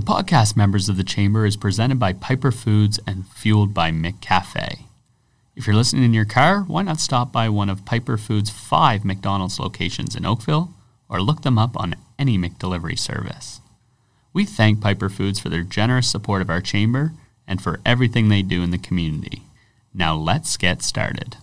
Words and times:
The 0.00 0.06
podcast 0.06 0.56
Members 0.56 0.88
of 0.88 0.96
the 0.96 1.04
Chamber 1.04 1.44
is 1.44 1.58
presented 1.58 1.98
by 1.98 2.14
Piper 2.14 2.50
Foods 2.50 2.98
and 3.06 3.26
fueled 3.26 3.74
by 3.74 3.90
McCafe. 3.90 4.86
If 5.54 5.66
you're 5.66 5.76
listening 5.76 6.04
in 6.04 6.14
your 6.14 6.24
car, 6.24 6.62
why 6.62 6.80
not 6.80 7.00
stop 7.00 7.30
by 7.30 7.50
one 7.50 7.68
of 7.68 7.84
Piper 7.84 8.16
Foods' 8.16 8.48
five 8.48 9.04
McDonald's 9.04 9.60
locations 9.60 10.16
in 10.16 10.24
Oakville 10.24 10.72
or 11.10 11.20
look 11.20 11.42
them 11.42 11.58
up 11.58 11.78
on 11.78 11.96
any 12.18 12.38
McDelivery 12.38 12.98
service. 12.98 13.60
We 14.32 14.46
thank 14.46 14.80
Piper 14.80 15.10
Foods 15.10 15.38
for 15.38 15.50
their 15.50 15.64
generous 15.64 16.10
support 16.10 16.40
of 16.40 16.48
our 16.48 16.62
chamber 16.62 17.12
and 17.46 17.60
for 17.60 17.78
everything 17.84 18.30
they 18.30 18.40
do 18.40 18.62
in 18.62 18.70
the 18.70 18.78
community. 18.78 19.42
Now 19.92 20.14
let's 20.14 20.56
get 20.56 20.82
started. 20.82 21.36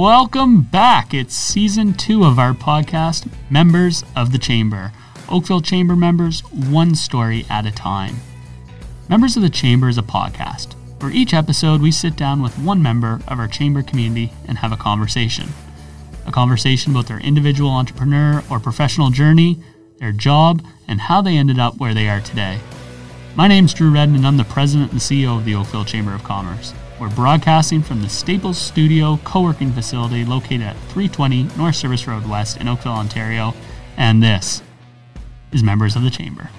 Welcome 0.00 0.62
back. 0.62 1.12
It's 1.12 1.34
season 1.34 1.92
two 1.92 2.22
of 2.22 2.38
our 2.38 2.52
podcast, 2.52 3.28
Members 3.50 4.04
of 4.14 4.30
the 4.30 4.38
Chamber. 4.38 4.92
Oakville 5.28 5.60
Chamber 5.60 5.96
members, 5.96 6.38
one 6.52 6.94
story 6.94 7.44
at 7.50 7.66
a 7.66 7.72
time. 7.72 8.14
Members 9.08 9.34
of 9.34 9.42
the 9.42 9.50
Chamber 9.50 9.88
is 9.88 9.98
a 9.98 10.02
podcast 10.02 10.74
where 11.02 11.10
each 11.10 11.34
episode 11.34 11.82
we 11.82 11.90
sit 11.90 12.14
down 12.14 12.42
with 12.42 12.56
one 12.60 12.80
member 12.80 13.20
of 13.26 13.40
our 13.40 13.48
chamber 13.48 13.82
community 13.82 14.32
and 14.46 14.58
have 14.58 14.70
a 14.70 14.76
conversation. 14.76 15.48
A 16.26 16.30
conversation 16.30 16.92
about 16.92 17.08
their 17.08 17.18
individual 17.18 17.72
entrepreneur 17.72 18.44
or 18.48 18.60
professional 18.60 19.10
journey, 19.10 19.60
their 19.98 20.12
job, 20.12 20.64
and 20.86 21.00
how 21.00 21.22
they 21.22 21.36
ended 21.36 21.58
up 21.58 21.78
where 21.78 21.92
they 21.92 22.08
are 22.08 22.20
today. 22.20 22.60
My 23.34 23.48
name 23.48 23.64
is 23.64 23.74
Drew 23.74 23.90
Redden, 23.90 24.14
and 24.14 24.24
I'm 24.28 24.36
the 24.36 24.44
president 24.44 24.92
and 24.92 25.00
CEO 25.00 25.36
of 25.36 25.44
the 25.44 25.56
Oakville 25.56 25.84
Chamber 25.84 26.14
of 26.14 26.22
Commerce. 26.22 26.72
We're 27.00 27.10
broadcasting 27.10 27.82
from 27.82 28.02
the 28.02 28.08
Staples 28.08 28.58
Studio 28.58 29.20
co 29.22 29.42
working 29.42 29.70
facility 29.70 30.24
located 30.24 30.62
at 30.62 30.76
320 30.88 31.44
North 31.56 31.76
Service 31.76 32.08
Road 32.08 32.26
West 32.26 32.56
in 32.56 32.66
Oakville, 32.66 32.92
Ontario. 32.92 33.54
And 33.96 34.20
this 34.20 34.62
is 35.52 35.62
Members 35.62 35.94
of 35.94 36.02
the 36.02 36.10
Chamber. 36.10 36.50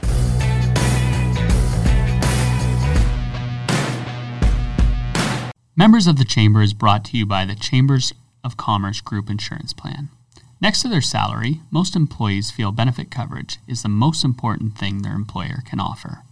Members 5.76 6.08
of 6.08 6.18
the 6.18 6.26
Chamber 6.26 6.62
is 6.62 6.74
brought 6.74 7.04
to 7.06 7.18
you 7.18 7.26
by 7.26 7.44
the 7.44 7.56
Chambers 7.56 8.14
of 8.42 8.56
Commerce 8.56 9.02
Group 9.02 9.30
Insurance 9.30 9.74
Plan. 9.74 10.08
Next 10.62 10.82
to 10.84 10.88
their 10.88 11.02
salary, 11.02 11.62
most 11.70 11.98
employees 11.98 12.50
feel 12.50 12.72
benefit 12.72 13.12
coverage 13.12 13.60
is 13.68 13.84
the 13.84 13.90
most 13.90 14.24
important 14.24 14.78
thing 14.78 15.02
their 15.02 15.16
employer 15.16 15.64
can 15.66 15.82
offer. 15.82 16.24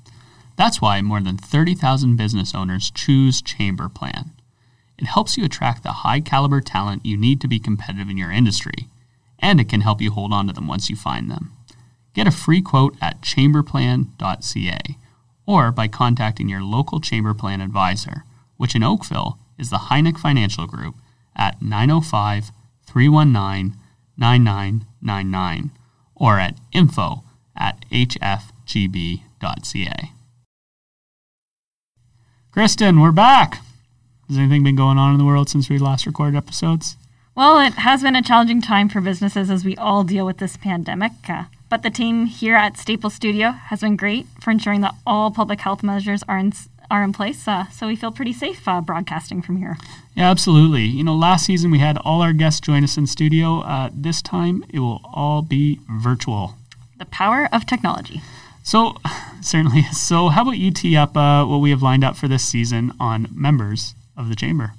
That's 0.57 0.81
why 0.81 1.01
more 1.01 1.21
than 1.21 1.37
30,000 1.37 2.17
business 2.17 2.53
owners 2.55 2.91
choose 2.91 3.41
Chamber 3.41 3.87
Plan. 3.87 4.31
It 4.97 5.05
helps 5.05 5.37
you 5.37 5.45
attract 5.45 5.83
the 5.83 6.01
high 6.03 6.19
caliber 6.19 6.61
talent 6.61 7.05
you 7.05 7.15
need 7.15 7.39
to 7.41 7.47
be 7.47 7.59
competitive 7.59 8.09
in 8.09 8.17
your 8.17 8.31
industry, 8.31 8.89
and 9.37 9.61
it 9.61 9.69
can 9.69 9.81
help 9.81 10.01
you 10.01 10.09
hold 10.11 10.33
on 10.33 10.47
to 10.47 10.53
them 10.53 10.67
once 10.67 10.89
you 10.89 10.95
find 10.95 11.29
them. 11.29 11.53
Get 12.15 12.25
a 12.27 12.31
free 12.31 12.61
quote 12.61 12.97
at 12.99 13.21
chamberplan.ca 13.21 14.97
or 15.45 15.71
by 15.71 15.87
contacting 15.87 16.49
your 16.49 16.63
local 16.63 16.99
Chamber 16.99 17.35
Plan 17.35 17.61
advisor, 17.61 18.23
which 18.57 18.75
in 18.75 18.81
Oakville 18.83 19.37
is 19.59 19.69
the 19.69 19.77
Heineck 19.89 20.17
Financial 20.17 20.65
Group 20.65 20.95
at 21.35 21.61
905 21.61 22.51
319 22.85 23.77
9999 24.17 25.71
or 26.15 26.39
at 26.39 26.55
info 26.73 27.23
at 27.55 27.85
hfgb.ca. 27.91 29.21
Kristen, 32.57 32.99
we're 33.01 33.11
back. 33.11 33.61
Has 34.27 34.35
anything 34.35 34.63
been 34.63 34.75
going 34.75 34.97
on 34.97 35.11
in 35.11 35.19
the 35.19 35.25
world 35.25 35.47
since 35.47 35.69
we 35.69 35.77
last 35.77 36.07
recorded 36.07 36.35
episodes? 36.35 36.97
Well, 37.35 37.59
it 37.59 37.73
has 37.73 38.01
been 38.01 38.15
a 38.15 38.23
challenging 38.23 38.63
time 38.63 38.89
for 38.89 38.99
businesses 38.99 39.51
as 39.51 39.63
we 39.63 39.75
all 39.75 40.03
deal 40.03 40.25
with 40.25 40.39
this 40.39 40.57
pandemic. 40.57 41.11
Uh, 41.29 41.43
but 41.69 41.83
the 41.83 41.91
team 41.91 42.25
here 42.25 42.55
at 42.55 42.75
Staples 42.75 43.13
Studio 43.13 43.51
has 43.51 43.81
been 43.81 43.95
great 43.95 44.25
for 44.41 44.49
ensuring 44.49 44.81
that 44.81 44.95
all 45.05 45.29
public 45.29 45.59
health 45.59 45.83
measures 45.83 46.23
are 46.27 46.39
in, 46.39 46.51
are 46.89 47.03
in 47.03 47.13
place. 47.13 47.47
Uh, 47.47 47.67
so 47.67 47.85
we 47.85 47.95
feel 47.95 48.11
pretty 48.11 48.33
safe 48.33 48.67
uh, 48.67 48.81
broadcasting 48.81 49.43
from 49.43 49.57
here. 49.57 49.77
Yeah, 50.15 50.31
absolutely. 50.31 50.85
You 50.85 51.03
know, 51.03 51.13
last 51.13 51.45
season 51.45 51.69
we 51.69 51.77
had 51.77 51.99
all 51.99 52.23
our 52.23 52.33
guests 52.33 52.59
join 52.59 52.83
us 52.83 52.97
in 52.97 53.05
studio. 53.05 53.59
Uh, 53.59 53.91
this 53.93 54.19
time 54.23 54.65
it 54.69 54.79
will 54.79 55.01
all 55.03 55.43
be 55.43 55.79
virtual. 55.87 56.55
The 56.97 57.05
power 57.05 57.47
of 57.53 57.67
technology. 57.67 58.23
So, 58.67 58.97
certainly. 59.41 59.83
So, 59.93 60.27
how 60.27 60.41
about 60.41 60.57
you 60.57 60.71
tee 60.71 60.97
up 60.97 61.15
uh, 61.15 61.45
what 61.45 61.59
we 61.59 61.69
have 61.69 61.81
lined 61.81 62.03
up 62.03 62.17
for 62.17 62.27
this 62.27 62.43
season 62.43 62.91
on 62.99 63.29
members 63.33 63.95
of 64.17 64.27
the 64.27 64.35
Chamber? 64.35 64.73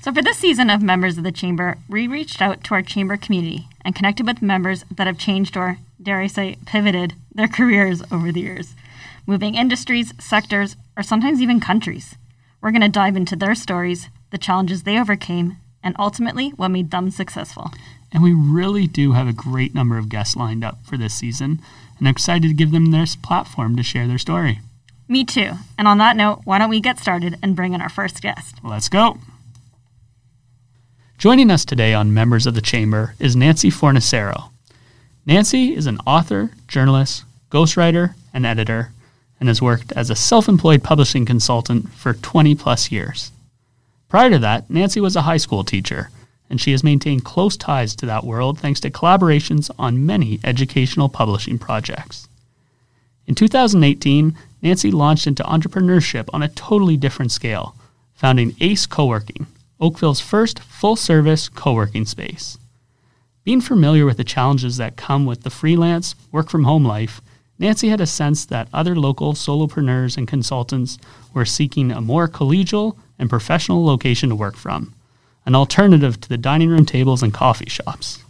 So, 0.00 0.12
for 0.12 0.22
this 0.22 0.38
season 0.38 0.70
of 0.70 0.82
Members 0.82 1.18
of 1.18 1.24
the 1.24 1.32
Chamber, 1.32 1.78
we 1.88 2.06
reached 2.06 2.40
out 2.40 2.62
to 2.62 2.74
our 2.74 2.82
Chamber 2.82 3.16
community 3.16 3.66
and 3.84 3.96
connected 3.96 4.24
with 4.24 4.40
members 4.40 4.84
that 4.88 5.08
have 5.08 5.18
changed 5.18 5.56
or, 5.56 5.78
dare 6.00 6.20
I 6.20 6.28
say, 6.28 6.58
pivoted 6.64 7.14
their 7.34 7.48
careers 7.58 8.04
over 8.12 8.30
the 8.30 8.42
years, 8.42 8.76
moving 9.26 9.56
industries, 9.56 10.14
sectors, 10.20 10.76
or 10.96 11.02
sometimes 11.02 11.42
even 11.42 11.58
countries. 11.58 12.14
We're 12.60 12.70
going 12.70 12.82
to 12.82 12.88
dive 12.88 13.16
into 13.16 13.34
their 13.34 13.56
stories, 13.56 14.10
the 14.30 14.38
challenges 14.38 14.84
they 14.84 14.96
overcame, 14.96 15.56
and 15.82 15.96
ultimately 15.98 16.50
what 16.50 16.68
made 16.68 16.92
them 16.92 17.10
successful. 17.10 17.72
And 18.12 18.22
we 18.22 18.32
really 18.32 18.86
do 18.86 19.12
have 19.12 19.26
a 19.26 19.32
great 19.32 19.74
number 19.74 19.98
of 19.98 20.08
guests 20.08 20.36
lined 20.36 20.62
up 20.62 20.78
for 20.84 20.96
this 20.96 21.14
season 21.14 21.60
and 21.98 22.08
I'm 22.08 22.12
excited 22.12 22.48
to 22.48 22.54
give 22.54 22.70
them 22.70 22.90
this 22.90 23.16
platform 23.16 23.76
to 23.76 23.82
share 23.82 24.06
their 24.06 24.18
story. 24.18 24.60
Me 25.08 25.24
too. 25.24 25.52
And 25.76 25.88
on 25.88 25.98
that 25.98 26.16
note, 26.16 26.42
why 26.44 26.58
don't 26.58 26.70
we 26.70 26.80
get 26.80 26.98
started 26.98 27.38
and 27.42 27.56
bring 27.56 27.72
in 27.72 27.80
our 27.80 27.88
first 27.88 28.20
guest? 28.20 28.56
Let's 28.62 28.88
go. 28.88 29.18
Joining 31.16 31.50
us 31.50 31.64
today 31.64 31.94
on 31.94 32.14
Members 32.14 32.46
of 32.46 32.54
the 32.54 32.60
Chamber 32.60 33.14
is 33.18 33.34
Nancy 33.34 33.70
Fornicero. 33.70 34.50
Nancy 35.26 35.74
is 35.74 35.86
an 35.86 35.98
author, 36.06 36.50
journalist, 36.68 37.24
ghostwriter, 37.50 38.14
and 38.32 38.46
editor, 38.46 38.92
and 39.40 39.48
has 39.48 39.62
worked 39.62 39.92
as 39.92 40.10
a 40.10 40.14
self 40.14 40.48
employed 40.48 40.84
publishing 40.84 41.24
consultant 41.24 41.90
for 41.92 42.14
20 42.14 42.54
plus 42.54 42.92
years. 42.92 43.32
Prior 44.08 44.30
to 44.30 44.38
that, 44.38 44.70
Nancy 44.70 45.00
was 45.00 45.16
a 45.16 45.22
high 45.22 45.36
school 45.36 45.64
teacher 45.64 46.10
and 46.50 46.60
she 46.60 46.72
has 46.72 46.84
maintained 46.84 47.24
close 47.24 47.56
ties 47.56 47.94
to 47.96 48.06
that 48.06 48.24
world 48.24 48.58
thanks 48.58 48.80
to 48.80 48.90
collaborations 48.90 49.70
on 49.78 50.06
many 50.06 50.40
educational 50.42 51.08
publishing 51.08 51.58
projects. 51.58 52.28
In 53.26 53.34
2018, 53.34 54.34
Nancy 54.62 54.90
launched 54.90 55.26
into 55.26 55.42
entrepreneurship 55.42 56.28
on 56.32 56.42
a 56.42 56.48
totally 56.48 56.96
different 56.96 57.30
scale, 57.30 57.74
founding 58.14 58.56
ACE 58.60 58.86
Co-working, 58.86 59.46
Oakville's 59.80 60.20
first 60.20 60.60
full-service 60.60 61.48
co-working 61.50 62.06
space. 62.06 62.58
Being 63.44 63.60
familiar 63.60 64.04
with 64.04 64.16
the 64.16 64.24
challenges 64.24 64.76
that 64.78 64.96
come 64.96 65.24
with 65.24 65.42
the 65.42 65.50
freelance, 65.50 66.14
work-from-home 66.32 66.84
life, 66.84 67.20
Nancy 67.58 67.88
had 67.88 68.00
a 68.00 68.06
sense 68.06 68.46
that 68.46 68.68
other 68.72 68.96
local 68.96 69.34
solopreneurs 69.34 70.16
and 70.16 70.26
consultants 70.26 70.98
were 71.34 71.44
seeking 71.44 71.90
a 71.90 72.00
more 72.00 72.28
collegial 72.28 72.96
and 73.18 73.28
professional 73.28 73.84
location 73.84 74.28
to 74.28 74.36
work 74.36 74.56
from 74.56 74.94
an 75.48 75.54
alternative 75.54 76.20
to 76.20 76.28
the 76.28 76.36
dining 76.36 76.68
room 76.68 76.84
tables 76.84 77.22
and 77.22 77.32
coffee 77.32 77.70
shops. 77.70 78.22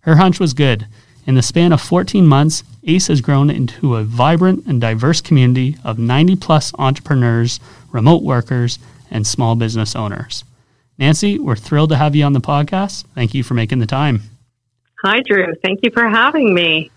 Her 0.00 0.16
hunch 0.16 0.40
was 0.40 0.54
good. 0.54 0.88
In 1.24 1.36
the 1.36 1.42
span 1.42 1.72
of 1.72 1.80
14 1.80 2.26
months, 2.26 2.64
ACE 2.82 3.06
has 3.06 3.20
grown 3.20 3.48
into 3.48 3.94
a 3.94 4.02
vibrant 4.02 4.66
and 4.66 4.80
diverse 4.80 5.20
community 5.20 5.76
of 5.84 6.00
90 6.00 6.34
plus 6.34 6.72
entrepreneurs, 6.76 7.60
remote 7.92 8.24
workers, 8.24 8.80
and 9.08 9.24
small 9.24 9.54
business 9.54 9.94
owners. 9.94 10.42
Nancy, 10.98 11.38
we're 11.38 11.54
thrilled 11.54 11.90
to 11.90 11.96
have 11.96 12.16
you 12.16 12.24
on 12.24 12.32
the 12.32 12.40
podcast. 12.40 13.04
Thank 13.14 13.34
you 13.34 13.44
for 13.44 13.54
making 13.54 13.78
the 13.78 13.86
time. 13.86 14.22
Hi, 15.04 15.20
Drew. 15.20 15.54
Thank 15.62 15.78
you 15.84 15.92
for 15.92 16.08
having 16.08 16.54
me. 16.54 16.90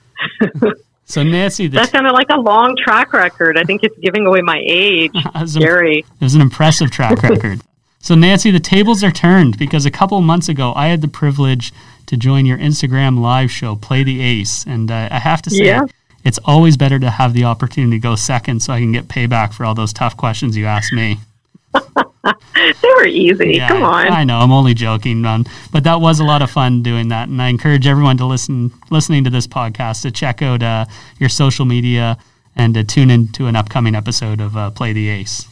so, 1.05 1.21
Nancy, 1.21 1.67
that 1.67 1.91
sounded 1.91 2.13
like 2.13 2.29
a 2.31 2.39
long 2.39 2.75
track 2.83 3.13
record. 3.13 3.59
I 3.59 3.63
think 3.63 3.83
it's 3.83 3.97
giving 3.99 4.25
away 4.25 4.41
my 4.41 4.59
age. 4.65 5.11
Gary. 5.55 5.99
It 5.99 6.23
was 6.23 6.33
an 6.33 6.41
impressive 6.41 6.89
track 6.89 7.21
record. 7.21 7.61
So, 8.01 8.15
Nancy, 8.15 8.49
the 8.49 8.59
tables 8.59 9.03
are 9.03 9.11
turned 9.11 9.57
because 9.57 9.85
a 9.85 9.91
couple 9.91 10.19
months 10.21 10.49
ago 10.49 10.73
I 10.75 10.87
had 10.87 11.01
the 11.01 11.07
privilege 11.07 11.71
to 12.07 12.17
join 12.17 12.45
your 12.45 12.57
Instagram 12.57 13.19
live 13.19 13.51
show, 13.51 13.75
Play 13.75 14.03
the 14.03 14.21
Ace. 14.21 14.65
And 14.65 14.89
uh, 14.89 15.07
I 15.11 15.19
have 15.19 15.41
to 15.43 15.49
say, 15.49 15.65
yeah. 15.65 15.85
it's 16.25 16.39
always 16.43 16.77
better 16.77 16.97
to 16.99 17.09
have 17.09 17.33
the 17.33 17.43
opportunity 17.43 17.97
to 17.97 18.01
go 18.01 18.15
second 18.15 18.61
so 18.61 18.73
I 18.73 18.79
can 18.79 18.91
get 18.91 19.07
payback 19.07 19.53
for 19.53 19.65
all 19.65 19.75
those 19.75 19.93
tough 19.93 20.17
questions 20.17 20.57
you 20.57 20.65
asked 20.65 20.91
me. 20.91 21.19
they 21.73 22.73
were 22.83 23.05
easy. 23.05 23.53
Yeah, 23.53 23.67
Come 23.67 23.83
on. 23.83 24.07
I 24.09 24.23
know. 24.23 24.39
I'm 24.39 24.51
only 24.51 24.73
joking, 24.73 25.21
man. 25.21 25.45
But 25.71 25.83
that 25.83 26.01
was 26.01 26.19
a 26.19 26.23
lot 26.23 26.41
of 26.41 26.51
fun 26.51 26.83
doing 26.83 27.09
that, 27.09 27.29
and 27.29 27.41
I 27.41 27.47
encourage 27.47 27.87
everyone 27.87 28.17
to 28.17 28.25
listen, 28.25 28.71
listening 28.89 29.23
to 29.23 29.29
this 29.29 29.47
podcast, 29.47 30.01
to 30.01 30.11
check 30.11 30.41
out 30.41 30.61
uh, 30.61 30.85
your 31.19 31.29
social 31.29 31.65
media 31.65 32.17
and 32.55 32.73
to 32.73 32.83
tune 32.83 33.09
in 33.09 33.29
to 33.29 33.47
an 33.47 33.55
upcoming 33.55 33.95
episode 33.95 34.41
of 34.41 34.57
uh, 34.57 34.71
Play 34.71 34.91
the 34.91 35.07
Ace. 35.07 35.47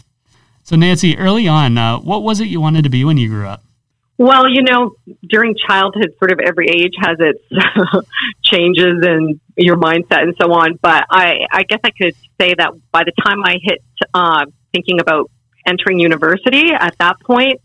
So, 0.69 0.75
Nancy, 0.75 1.17
early 1.17 1.47
on, 1.47 1.79
uh, 1.79 1.97
what 1.97 2.21
was 2.21 2.39
it 2.39 2.45
you 2.45 2.61
wanted 2.61 2.83
to 2.83 2.91
be 2.91 3.03
when 3.03 3.17
you 3.17 3.27
grew 3.27 3.47
up? 3.47 3.63
Well, 4.19 4.47
you 4.47 4.61
know, 4.61 4.91
during 5.27 5.55
childhood, 5.67 6.13
sort 6.19 6.31
of 6.31 6.39
every 6.39 6.67
age 6.69 6.93
has 6.99 7.17
its 7.19 7.39
changes 8.43 9.03
and 9.03 9.39
your 9.57 9.77
mindset 9.77 10.21
and 10.21 10.35
so 10.39 10.51
on. 10.51 10.77
But 10.79 11.05
I, 11.09 11.47
I 11.51 11.63
guess 11.63 11.79
I 11.83 11.89
could 11.89 12.13
say 12.39 12.53
that 12.53 12.73
by 12.91 13.03
the 13.03 13.13
time 13.25 13.43
I 13.43 13.57
hit 13.59 13.81
uh, 14.13 14.45
thinking 14.71 14.99
about 14.99 15.31
entering 15.65 15.97
university, 15.97 16.69
at 16.71 16.95
that 16.99 17.19
point, 17.21 17.59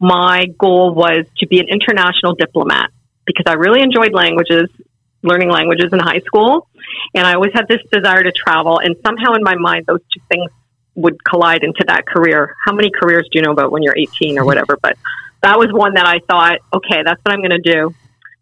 my 0.00 0.46
goal 0.58 0.92
was 0.92 1.26
to 1.36 1.46
be 1.46 1.60
an 1.60 1.68
international 1.68 2.34
diplomat 2.34 2.90
because 3.24 3.44
I 3.46 3.52
really 3.52 3.82
enjoyed 3.82 4.12
languages, 4.12 4.68
learning 5.22 5.50
languages 5.50 5.92
in 5.92 6.00
high 6.00 6.22
school. 6.26 6.66
And 7.14 7.24
I 7.24 7.34
always 7.34 7.52
had 7.54 7.68
this 7.68 7.82
desire 7.92 8.24
to 8.24 8.32
travel. 8.32 8.80
And 8.80 8.96
somehow 9.06 9.34
in 9.34 9.44
my 9.44 9.54
mind, 9.54 9.86
those 9.86 10.00
two 10.12 10.22
things 10.28 10.50
would 10.98 11.22
collide 11.24 11.62
into 11.62 11.84
that 11.86 12.06
career. 12.06 12.56
How 12.64 12.72
many 12.72 12.90
careers 12.90 13.28
do 13.30 13.38
you 13.38 13.42
know 13.42 13.52
about 13.52 13.70
when 13.70 13.82
you're 13.82 13.96
18 13.96 14.38
or 14.38 14.44
whatever? 14.44 14.76
But 14.82 14.98
that 15.42 15.58
was 15.58 15.68
one 15.72 15.94
that 15.94 16.06
I 16.06 16.18
thought, 16.28 16.58
okay, 16.74 17.02
that's 17.04 17.20
what 17.22 17.32
I'm 17.32 17.40
going 17.40 17.62
to 17.62 17.72
do. 17.72 17.94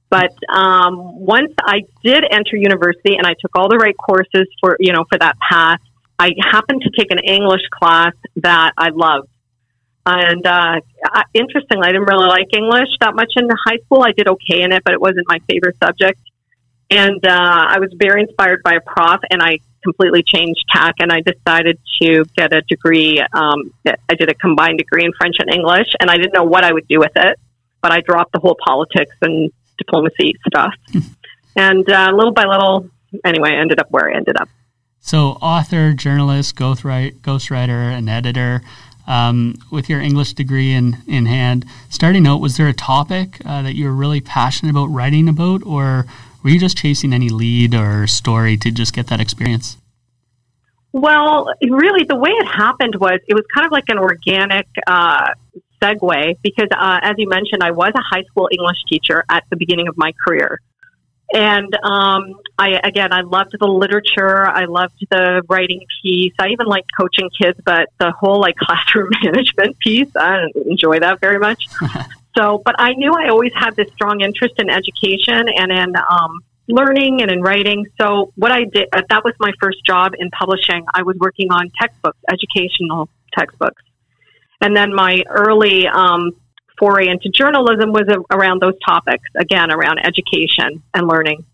But 0.08 0.32
um, 0.48 1.18
once 1.18 1.52
I 1.60 1.82
did 2.02 2.24
enter 2.30 2.56
university 2.56 3.16
and 3.16 3.26
I 3.26 3.34
took 3.40 3.50
all 3.54 3.68
the 3.68 3.76
right 3.76 3.96
courses 3.96 4.46
for, 4.60 4.76
you 4.80 4.92
know, 4.92 5.04
for 5.10 5.18
that 5.18 5.36
path, 5.38 5.80
I 6.18 6.30
happened 6.40 6.82
to 6.82 6.90
take 6.96 7.10
an 7.10 7.18
English 7.18 7.62
class 7.70 8.14
that 8.36 8.72
I 8.78 8.88
loved. 8.88 9.28
And 10.06 10.46
uh, 10.46 10.80
I, 11.04 11.22
interestingly, 11.34 11.88
I 11.88 11.92
didn't 11.92 12.06
really 12.06 12.28
like 12.28 12.46
English 12.54 12.88
that 13.00 13.14
much 13.14 13.32
in 13.36 13.48
high 13.66 13.78
school. 13.84 14.02
I 14.02 14.12
did 14.12 14.28
okay 14.28 14.62
in 14.62 14.72
it, 14.72 14.82
but 14.84 14.94
it 14.94 15.00
wasn't 15.00 15.26
my 15.28 15.40
favorite 15.50 15.76
subject. 15.82 16.20
And 16.88 17.26
uh, 17.26 17.66
I 17.68 17.80
was 17.80 17.92
very 17.98 18.22
inspired 18.22 18.62
by 18.62 18.74
a 18.74 18.80
prof, 18.80 19.20
and 19.30 19.42
I 19.42 19.58
completely 19.86 20.24
changed 20.26 20.64
tack 20.68 20.94
and 20.98 21.12
I 21.12 21.20
decided 21.20 21.78
to 22.02 22.24
get 22.36 22.52
a 22.52 22.62
degree. 22.62 23.20
Um, 23.32 23.72
I 23.86 24.14
did 24.18 24.28
a 24.28 24.34
combined 24.34 24.78
degree 24.78 25.04
in 25.04 25.12
French 25.18 25.36
and 25.38 25.52
English, 25.54 25.88
and 26.00 26.10
I 26.10 26.16
didn't 26.16 26.34
know 26.34 26.44
what 26.44 26.64
I 26.64 26.72
would 26.72 26.88
do 26.88 26.98
with 26.98 27.12
it, 27.14 27.38
but 27.82 27.92
I 27.92 28.00
dropped 28.00 28.32
the 28.32 28.40
whole 28.40 28.56
politics 28.66 29.14
and 29.22 29.52
diplomacy 29.78 30.34
stuff. 30.48 30.74
and 31.56 31.88
uh, 31.88 32.10
little 32.12 32.32
by 32.32 32.44
little, 32.44 32.90
anyway, 33.24 33.50
I 33.52 33.60
ended 33.60 33.78
up 33.78 33.86
where 33.90 34.10
I 34.10 34.16
ended 34.16 34.36
up. 34.40 34.48
So, 35.00 35.38
author, 35.40 35.92
journalist, 35.92 36.56
ghostwriter, 36.56 37.14
ghostwriter 37.20 37.96
and 37.96 38.10
editor. 38.10 38.62
Um, 39.08 39.54
with 39.70 39.88
your 39.88 40.00
English 40.00 40.32
degree 40.32 40.72
in, 40.72 40.96
in 41.06 41.26
hand, 41.26 41.64
starting 41.88 42.26
out, 42.26 42.40
was 42.40 42.56
there 42.56 42.66
a 42.66 42.72
topic 42.72 43.40
uh, 43.44 43.62
that 43.62 43.76
you 43.76 43.84
were 43.84 43.92
really 43.92 44.20
passionate 44.20 44.70
about 44.70 44.86
writing 44.86 45.28
about, 45.28 45.64
or 45.64 46.06
were 46.46 46.50
you 46.50 46.60
just 46.60 46.78
chasing 46.78 47.12
any 47.12 47.28
lead 47.28 47.74
or 47.74 48.06
story 48.06 48.56
to 48.56 48.70
just 48.70 48.94
get 48.94 49.08
that 49.08 49.18
experience? 49.18 49.78
Well, 50.92 51.52
really, 51.60 52.04
the 52.04 52.14
way 52.14 52.30
it 52.30 52.46
happened 52.46 52.94
was 53.00 53.18
it 53.26 53.34
was 53.34 53.42
kind 53.52 53.66
of 53.66 53.72
like 53.72 53.88
an 53.88 53.98
organic 53.98 54.68
uh, 54.86 55.26
segue 55.82 56.36
because, 56.44 56.68
uh, 56.70 57.00
as 57.02 57.16
you 57.18 57.28
mentioned, 57.28 57.64
I 57.64 57.72
was 57.72 57.90
a 57.96 58.00
high 58.00 58.22
school 58.30 58.48
English 58.52 58.76
teacher 58.88 59.24
at 59.28 59.42
the 59.50 59.56
beginning 59.56 59.88
of 59.88 59.96
my 59.96 60.12
career. 60.24 60.60
And 61.34 61.74
um, 61.82 62.34
I, 62.56 62.80
again, 62.84 63.12
I 63.12 63.22
loved 63.22 63.56
the 63.58 63.66
literature. 63.66 64.46
I 64.46 64.66
loved 64.66 65.04
the 65.10 65.42
writing 65.48 65.80
piece. 66.00 66.32
I 66.38 66.50
even 66.50 66.66
liked 66.66 66.90
coaching 66.96 67.28
kids, 67.42 67.58
but 67.64 67.88
the 67.98 68.12
whole 68.12 68.40
like 68.40 68.54
classroom 68.60 69.10
management 69.24 69.80
piece, 69.80 70.14
I 70.14 70.46
didn't 70.54 70.70
enjoy 70.70 71.00
that 71.00 71.18
very 71.18 71.40
much. 71.40 71.66
So, 72.36 72.60
but 72.64 72.74
I 72.78 72.92
knew 72.92 73.12
I 73.12 73.28
always 73.28 73.52
had 73.54 73.76
this 73.76 73.90
strong 73.92 74.20
interest 74.20 74.54
in 74.58 74.68
education 74.68 75.48
and 75.48 75.72
in 75.72 75.96
um, 75.96 76.40
learning 76.68 77.22
and 77.22 77.30
in 77.30 77.40
writing. 77.40 77.86
So, 77.98 78.32
what 78.36 78.52
I 78.52 78.64
did, 78.64 78.88
uh, 78.92 79.02
that 79.08 79.24
was 79.24 79.34
my 79.40 79.52
first 79.60 79.84
job 79.86 80.12
in 80.18 80.30
publishing. 80.30 80.84
I 80.92 81.02
was 81.02 81.16
working 81.18 81.50
on 81.50 81.70
textbooks, 81.80 82.18
educational 82.30 83.08
textbooks. 83.36 83.82
And 84.60 84.76
then 84.76 84.94
my 84.94 85.22
early 85.28 85.86
um, 85.86 86.32
foray 86.78 87.08
into 87.08 87.30
journalism 87.30 87.92
was 87.92 88.06
a, 88.08 88.18
around 88.34 88.60
those 88.60 88.78
topics, 88.86 89.24
again, 89.36 89.70
around 89.70 89.98
education 90.04 90.82
and 90.92 91.06
learning. 91.06 91.44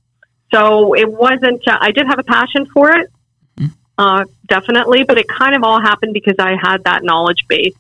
So, 0.53 0.95
it 0.95 1.11
wasn't, 1.11 1.67
uh, 1.69 1.79
I 1.81 1.93
did 1.93 2.07
have 2.09 2.19
a 2.19 2.25
passion 2.25 2.67
for 2.67 2.91
it, 2.91 3.09
mm-hmm. 3.57 3.73
uh, 3.99 4.25
definitely, 4.49 5.05
but 5.05 5.17
it 5.17 5.29
kind 5.29 5.55
of 5.55 5.63
all 5.63 5.81
happened 5.81 6.13
because 6.13 6.37
I 6.41 6.57
had 6.61 6.85
that 6.85 7.05
knowledge 7.05 7.47
base 7.49 7.77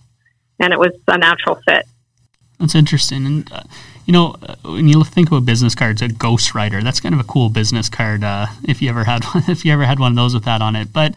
and 0.60 0.72
it 0.72 0.78
was 0.78 0.93
a 1.08 1.19
natural 1.19 1.56
fit. 1.66 1.87
That's 2.58 2.75
interesting. 2.75 3.26
And, 3.26 3.52
uh, 3.52 3.62
you 4.06 4.12
know, 4.12 4.37
uh, 4.43 4.54
when 4.64 4.88
you 4.88 5.02
think 5.04 5.28
about 5.28 5.44
business 5.44 5.75
cards, 5.75 6.02
a 6.02 6.08
ghostwriter, 6.08 6.82
that's 6.82 7.00
kind 7.00 7.14
of 7.14 7.20
a 7.20 7.25
cool 7.25 7.49
business 7.49 7.88
card 7.88 8.22
uh, 8.22 8.46
if 8.64 8.81
you 8.81 8.88
ever 8.88 9.04
had 9.04 9.25
one, 9.34 9.44
if 9.49 9.64
you 9.64 9.72
ever 9.72 9.84
had 9.84 9.99
one 9.99 10.12
of 10.12 10.16
those 10.16 10.34
with 10.34 10.44
that 10.44 10.62
on 10.62 10.76
it. 10.76 10.93
But 10.93 11.14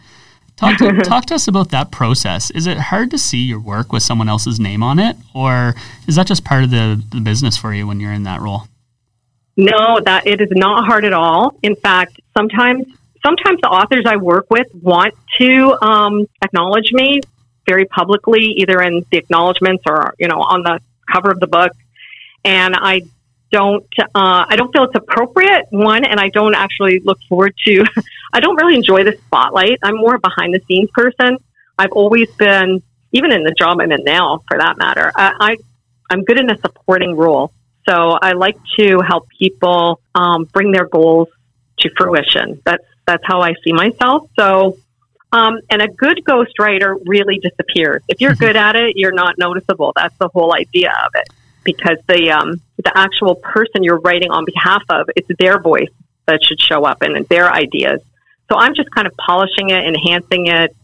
talk 0.56 0.78
to, 0.78 0.92
talk 1.04 1.26
to 1.26 1.34
us 1.34 1.48
about 1.48 1.70
that 1.70 1.90
process. 1.90 2.50
Is 2.50 2.66
it 2.66 2.78
hard 2.78 3.10
to 3.12 3.18
see 3.18 3.42
your 3.42 3.60
work 3.60 3.92
with 3.92 4.02
someone 4.02 4.28
else's 4.28 4.58
name 4.58 4.82
on 4.82 4.98
it? 4.98 5.16
Or 5.34 5.74
is 6.06 6.16
that 6.16 6.26
just 6.26 6.44
part 6.44 6.64
of 6.64 6.70
the, 6.70 7.02
the 7.10 7.20
business 7.20 7.56
for 7.56 7.72
you 7.72 7.86
when 7.86 8.00
you're 8.00 8.12
in 8.12 8.24
that 8.24 8.40
role? 8.40 8.64
No, 9.56 10.00
that 10.04 10.26
it 10.26 10.40
is 10.40 10.50
not 10.50 10.84
hard 10.84 11.04
at 11.04 11.14
all. 11.14 11.56
In 11.62 11.76
fact, 11.76 12.20
sometimes 12.36 12.84
sometimes 13.24 13.60
the 13.60 13.68
authors 13.68 14.04
I 14.06 14.16
work 14.16 14.46
with 14.50 14.68
want 14.74 15.14
to 15.38 15.76
um, 15.82 16.26
acknowledge 16.42 16.92
me 16.92 17.20
very 17.66 17.86
publicly, 17.86 18.44
either 18.58 18.80
in 18.80 19.04
the 19.10 19.16
acknowledgments 19.16 19.84
or 19.88 20.14
you 20.18 20.28
know 20.28 20.40
on 20.40 20.62
the 20.62 20.80
cover 21.10 21.30
of 21.30 21.40
the 21.40 21.46
book, 21.46 21.72
and 22.44 22.74
I 22.76 23.02
don't 23.50 23.86
uh, 23.98 24.44
I 24.48 24.56
don't 24.56 24.72
feel 24.72 24.84
it's 24.84 24.94
appropriate 24.94 25.66
one, 25.70 26.04
and 26.04 26.18
I 26.18 26.28
don't 26.28 26.54
actually 26.54 27.00
look 27.00 27.18
forward 27.28 27.54
to. 27.66 27.84
I 28.32 28.40
don't 28.40 28.56
really 28.56 28.76
enjoy 28.76 29.04
the 29.04 29.16
spotlight. 29.26 29.78
I'm 29.82 29.96
more 29.96 30.16
a 30.16 30.20
behind 30.20 30.54
the 30.54 30.60
scenes 30.66 30.90
person. 30.92 31.38
I've 31.78 31.92
always 31.92 32.30
been, 32.32 32.82
even 33.12 33.32
in 33.32 33.44
the 33.44 33.52
job 33.52 33.80
I'm 33.80 33.92
in 33.92 34.04
now, 34.04 34.42
for 34.48 34.58
that 34.58 34.76
matter. 34.78 35.12
I, 35.14 35.32
I 35.40 35.56
I'm 36.10 36.24
good 36.24 36.38
in 36.38 36.50
a 36.50 36.58
supporting 36.58 37.16
role, 37.16 37.52
so 37.88 38.18
I 38.20 38.32
like 38.32 38.56
to 38.78 39.00
help 39.06 39.28
people 39.38 40.00
um, 40.14 40.44
bring 40.52 40.72
their 40.72 40.86
goals 40.86 41.28
to 41.80 41.90
fruition. 41.96 42.60
That's 42.64 42.84
that's 43.06 43.24
how 43.24 43.40
I 43.40 43.54
see 43.64 43.72
myself. 43.72 44.28
So 44.38 44.78
um, 45.32 45.60
and 45.70 45.82
a 45.82 45.88
good 45.88 46.22
ghostwriter 46.24 46.96
really 47.06 47.38
disappears. 47.38 48.02
If 48.08 48.20
you're 48.20 48.34
good 48.34 48.56
at 48.56 48.76
it, 48.76 48.96
you're 48.96 49.12
not 49.12 49.38
noticeable. 49.38 49.92
That's 49.94 50.16
the 50.18 50.28
whole 50.28 50.54
idea 50.54 50.92
of 51.04 51.12
it. 51.14 51.28
Because 51.64 51.98
the 52.06 52.30
um, 52.30 52.60
the 52.76 52.96
actual 52.96 53.34
person 53.34 53.82
you're 53.82 53.98
writing 53.98 54.30
on 54.30 54.44
behalf 54.44 54.82
of, 54.88 55.08
it's 55.16 55.28
their 55.38 55.58
voice 55.60 55.90
that 56.26 56.42
should 56.44 56.60
show 56.60 56.84
up 56.84 57.02
and 57.02 57.26
their 57.28 57.52
ideas. 57.52 58.00
So 58.48 58.56
I'm 58.56 58.74
just 58.74 58.90
kind 58.92 59.08
of 59.08 59.16
polishing 59.16 59.70
it, 59.70 59.84
enhancing 59.84 60.46
it, 60.46 60.76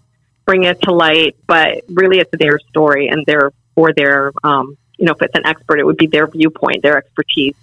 bringing 0.45 0.69
it 0.69 0.83
to 0.83 0.93
light. 0.93 1.37
But 1.47 1.85
really, 1.89 2.19
it's 2.19 2.31
their 2.33 2.59
story 2.71 3.07
and 3.09 3.25
their 3.27 3.53
or 3.77 3.93
their 3.95 4.33
um, 4.43 4.77
you 4.99 5.07
know, 5.07 5.13
if 5.13 5.23
it's 5.23 5.37
an 5.37 5.47
expert, 5.47 5.81
it 5.81 5.85
would 5.85 5.97
be 5.97 6.07
their 6.07 6.27
viewpoint, 6.27 6.83
their 6.83 6.97
expertise. 6.97 7.55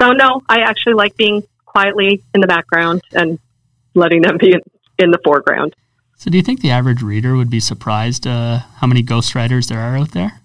So 0.00 0.12
no, 0.12 0.42
I 0.48 0.60
actually 0.60 0.94
like 0.94 1.16
being 1.16 1.42
quietly 1.64 2.22
in 2.34 2.40
the 2.40 2.46
background 2.46 3.02
and 3.12 3.38
letting 3.94 4.22
them 4.22 4.38
be 4.38 4.54
in 4.98 5.10
the 5.10 5.18
foreground. 5.24 5.74
So, 6.16 6.30
do 6.30 6.38
you 6.38 6.42
think 6.42 6.60
the 6.60 6.70
average 6.70 7.02
reader 7.02 7.36
would 7.36 7.50
be 7.50 7.60
surprised 7.60 8.26
uh, 8.26 8.60
how 8.76 8.86
many 8.86 9.02
ghostwriters 9.02 9.68
there 9.68 9.80
are 9.80 9.96
out 9.96 10.12
there? 10.12 10.40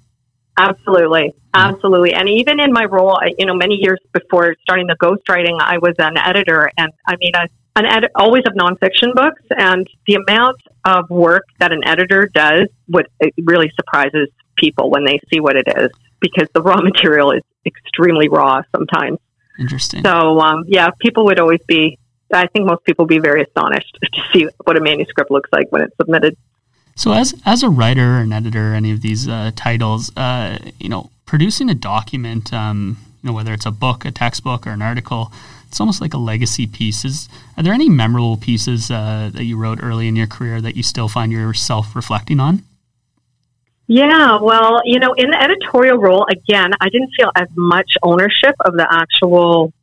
Absolutely, 0.57 1.33
absolutely. 1.53 2.13
And 2.13 2.27
even 2.27 2.59
in 2.59 2.73
my 2.73 2.85
role, 2.85 3.17
you 3.37 3.45
know, 3.45 3.53
many 3.53 3.75
years 3.75 3.99
before 4.13 4.55
starting 4.61 4.87
the 4.87 4.97
ghostwriting, 4.97 5.59
I 5.61 5.77
was 5.77 5.95
an 5.97 6.17
editor, 6.17 6.69
and 6.77 6.91
I 7.07 7.15
mean, 7.19 7.31
a, 7.35 7.47
an 7.77 7.85
ed- 7.85 8.11
always 8.15 8.43
of 8.45 8.53
nonfiction 8.53 9.15
books, 9.15 9.41
and 9.57 9.87
the 10.07 10.15
amount 10.15 10.57
of 10.83 11.09
work 11.09 11.45
that 11.59 11.71
an 11.71 11.87
editor 11.87 12.29
does 12.33 12.67
would 12.89 13.07
it 13.21 13.33
really 13.43 13.71
surprises 13.75 14.27
people 14.57 14.91
when 14.91 15.05
they 15.05 15.19
see 15.33 15.39
what 15.39 15.55
it 15.55 15.67
is 15.77 15.89
because 16.19 16.47
the 16.53 16.61
raw 16.61 16.81
material 16.81 17.31
is 17.31 17.43
extremely 17.65 18.27
raw 18.27 18.61
sometimes. 18.75 19.19
Interesting. 19.57 20.03
So, 20.03 20.39
um, 20.39 20.65
yeah, 20.67 20.89
people 20.99 21.25
would 21.25 21.39
always 21.39 21.61
be 21.67 21.97
I 22.33 22.47
think 22.47 22.65
most 22.65 22.83
people 22.85 23.03
will 23.03 23.09
be 23.09 23.19
very 23.19 23.43
astonished 23.43 23.97
to 24.13 24.21
see 24.33 24.47
what 24.63 24.77
a 24.77 24.81
manuscript 24.81 25.31
looks 25.31 25.49
like 25.51 25.71
when 25.71 25.81
it's 25.81 25.95
submitted. 25.97 26.37
So, 26.95 27.13
as 27.13 27.33
as 27.45 27.63
a 27.63 27.69
writer 27.69 28.17
and 28.17 28.33
editor, 28.33 28.73
any 28.73 28.91
of 28.91 29.01
these 29.01 29.27
uh, 29.27 29.51
titles, 29.55 30.15
uh, 30.17 30.59
you 30.79 30.89
know, 30.89 31.09
producing 31.25 31.69
a 31.69 31.75
document, 31.75 32.53
um, 32.53 32.97
you 33.23 33.29
know, 33.29 33.33
whether 33.33 33.53
it's 33.53 33.65
a 33.65 33.71
book, 33.71 34.03
a 34.05 34.11
textbook, 34.11 34.67
or 34.67 34.71
an 34.71 34.81
article, 34.81 35.31
it's 35.67 35.79
almost 35.79 36.01
like 36.01 36.13
a 36.13 36.17
legacy 36.17 36.67
piece. 36.67 37.05
Is, 37.05 37.29
are 37.55 37.63
there 37.63 37.73
any 37.73 37.87
memorable 37.87 38.35
pieces 38.35 38.91
uh, 38.91 39.31
that 39.33 39.45
you 39.45 39.57
wrote 39.57 39.79
early 39.81 40.07
in 40.09 40.17
your 40.17 40.27
career 40.27 40.59
that 40.59 40.75
you 40.75 40.83
still 40.83 41.07
find 41.07 41.31
yourself 41.31 41.95
reflecting 41.95 42.39
on? 42.41 42.63
Yeah, 43.87 44.39
well, 44.41 44.81
you 44.85 44.99
know, 44.99 45.13
in 45.13 45.31
the 45.31 45.41
editorial 45.41 45.97
role, 45.97 46.25
again, 46.29 46.71
I 46.79 46.89
didn't 46.89 47.11
feel 47.17 47.31
as 47.35 47.47
much 47.55 47.93
ownership 48.03 48.55
of 48.65 48.73
the 48.73 48.87
actual 48.89 49.73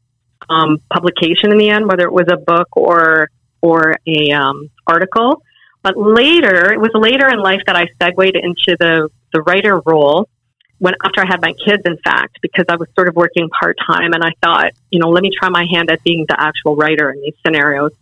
um, 0.49 0.81
publication 0.91 1.53
in 1.53 1.59
the 1.59 1.71
end, 1.71 1.87
whether 1.87 2.05
it 2.05 2.13
was 2.13 2.27
a 2.31 2.37
book 2.37 2.69
or 2.77 3.31
or 3.61 3.97
a 4.07 4.31
um, 4.31 4.71
article. 4.87 5.43
But 5.83 5.97
later, 5.97 6.73
it 6.73 6.81
was 6.81 6.91
later 6.95 7.29
in 7.29 7.39
life 7.39 7.63
that 7.67 7.77
I 7.77 7.87
segued 8.01 8.37
into 8.37 8.77
the 8.79 9.09
the 9.33 9.43
writer 9.43 9.81
role. 9.85 10.29
When 10.79 10.95
after 11.05 11.23
I 11.23 11.27
had 11.27 11.41
my 11.41 11.53
kids, 11.65 11.83
in 11.85 11.99
fact, 11.99 12.39
because 12.41 12.67
I 12.69 12.77
was 12.77 12.89
sort 12.95 13.09
of 13.09 13.17
working 13.17 13.49
part 13.49 13.77
time, 13.85 14.13
and 14.13 14.23
I 14.23 14.31
thought, 14.41 14.73
you 14.91 15.01
know, 15.01 15.09
let 15.09 15.23
me 15.23 15.31
try 15.37 15.49
my 15.49 15.67
hand 15.69 15.91
at 15.91 16.03
being 16.05 16.25
the 16.29 16.41
actual 16.41 16.77
writer 16.77 17.11
in 17.11 17.21
these 17.21 17.35
scenarios. 17.45 17.93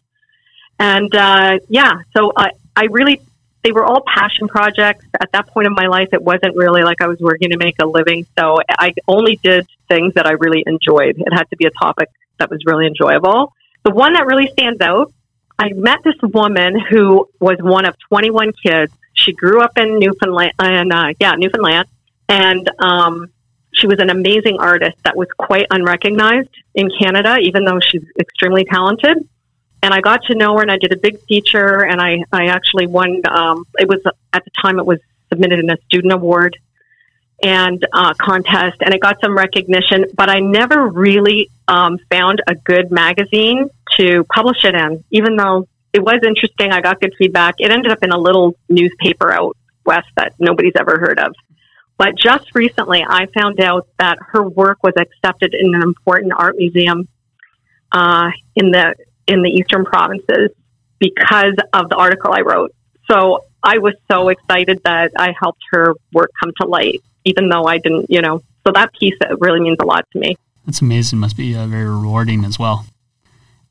And 0.79 1.15
uh, 1.15 1.59
yeah, 1.69 1.93
so 2.15 2.33
I 2.37 2.51
I 2.75 2.85
really 2.85 3.21
they 3.63 3.73
were 3.73 3.85
all 3.85 4.03
passion 4.07 4.47
projects. 4.47 5.07
At 5.21 5.33
that 5.33 5.49
point 5.49 5.67
in 5.67 5.75
my 5.75 5.87
life, 5.87 6.11
it 6.13 6.23
wasn't 6.23 6.55
really 6.55 6.83
like 6.83 7.01
I 7.01 7.09
was 7.09 7.19
working 7.19 7.51
to 7.51 7.57
make 7.57 7.75
a 7.81 7.87
living. 7.87 8.27
So 8.39 8.59
I 8.69 8.93
only 9.09 9.41
did 9.43 9.67
things 9.89 10.15
that 10.15 10.27
I 10.27 10.33
really 10.33 10.63
enjoyed. 10.67 11.19
It 11.19 11.33
had 11.33 11.49
to 11.51 11.57
be 11.57 11.67
a 11.67 11.71
topic 11.71 12.09
that 12.39 12.51
was 12.51 12.61
really 12.67 12.87
enjoyable. 12.87 13.53
The 13.85 13.93
one 13.93 14.15
that 14.15 14.27
really 14.27 14.49
stands 14.49 14.81
out, 14.81 15.13
I 15.59 15.71
met 15.73 15.99
this 16.05 16.17
woman 16.23 16.79
who 16.79 17.29
was 17.41 17.59
one 17.61 17.87
of 17.87 17.95
21 18.09 18.53
kids. 18.65 18.93
She 19.15 19.33
grew 19.33 19.61
up 19.63 19.79
in 19.79 19.99
Newfoundland, 19.99 20.53
and 20.59 20.93
uh, 20.93 21.13
yeah, 21.19 21.35
Newfoundland, 21.37 21.89
and 22.29 22.71
um, 22.79 23.33
she 23.73 23.87
was 23.87 23.99
an 24.01 24.11
amazing 24.11 24.59
artist 24.59 24.97
that 25.05 25.17
was 25.17 25.29
quite 25.39 25.67
unrecognized 25.71 26.51
in 26.75 26.91
Canada, 27.01 27.39
even 27.39 27.65
though 27.65 27.81
she's 27.81 28.05
extremely 28.19 28.65
talented 28.65 29.27
and 29.87 29.95
I 29.95 30.01
got 30.01 30.25
to 30.25 30.35
know 30.35 30.57
her 30.57 30.63
and 30.63 30.71
I 30.71 30.79
did 30.79 30.93
a 30.93 30.97
big 30.97 31.21
feature 31.29 31.85
and 31.85 32.01
I, 32.01 32.25
I 32.33 32.47
actually 32.47 32.89
won, 32.89 33.23
um, 33.31 33.65
it 33.79 33.89
was 33.89 34.01
at 34.33 34.45
the 34.45 34.51
time 34.61 34.81
it 34.81 34.85
was 34.85 34.99
submitted 35.29 35.61
in 35.61 35.71
a 35.71 35.77
student 35.85 36.13
award 36.13 36.59
and 37.43 37.87
uh, 37.93 38.15
contest 38.15 38.77
and 38.81 38.95
it 38.95 39.01
got 39.01 39.21
some 39.21 39.37
recognition, 39.37 40.07
but 40.15 40.31
I 40.31 40.41
never 40.41 40.89
really 40.89 41.51
um, 41.69 41.99
found 42.11 42.43
a 42.47 42.55
good 42.55 42.91
magazine 42.91 43.69
to 43.99 44.25
publish 44.25 44.65
it 44.65 44.75
in, 44.75 45.05
even 45.11 45.37
though 45.37 45.69
it 45.93 46.03
was 46.03 46.21
interesting. 46.27 46.73
I 46.73 46.81
got 46.81 47.01
good 47.01 47.15
feedback. 47.19 47.57
It 47.59 47.71
ended 47.71 47.93
up 47.93 48.03
in 48.03 48.11
a 48.11 48.19
little 48.19 48.55
newspaper 48.69 49.33
out 49.33 49.57
west 49.85 50.09
that 50.17 50.35
nobody's 50.39 50.75
ever 50.79 50.99
heard 50.99 51.19
of. 51.19 51.35
But 51.99 52.17
just 52.19 52.55
recently, 52.55 53.05
I 53.07 53.27
found 53.27 53.61
out 53.61 53.89
that 53.99 54.19
her 54.33 54.43
work 54.43 54.83
was 54.83 54.93
accepted 54.99 55.55
in 55.55 55.75
an 55.75 55.83
important 55.83 56.33
art 56.37 56.57
museum 56.59 57.09
uh, 57.93 58.31
in 58.55 58.71
the 58.71 58.95
in 59.27 59.43
the 59.43 59.49
eastern 59.49 59.85
provinces 59.85 60.51
because 60.99 61.55
of 61.73 61.89
the 61.89 61.97
article 61.97 62.33
I 62.33 62.43
wrote. 62.43 62.75
So 63.11 63.45
I 63.63 63.79
was 63.79 63.95
so 64.11 64.29
excited 64.29 64.81
that 64.85 65.13
I 65.19 65.35
helped 65.39 65.63
her 65.73 65.95
work 66.13 66.31
come 66.41 66.53
to 66.61 66.67
light, 66.67 67.03
even 67.27 67.49
though 67.49 67.65
I 67.65 67.79
didn't, 67.79 68.07
you 68.09 68.23
know. 68.23 68.43
So 68.67 68.73
that 68.73 68.93
piece 68.99 69.15
really 69.39 69.61
means 69.61 69.77
a 69.81 69.85
lot 69.85 70.07
to 70.13 70.19
me. 70.19 70.37
That's 70.65 70.81
amazing. 70.81 71.19
Must 71.19 71.37
be 71.37 71.55
uh, 71.55 71.67
very 71.67 71.89
rewarding 71.89 72.45
as 72.45 72.59
well. 72.59 72.87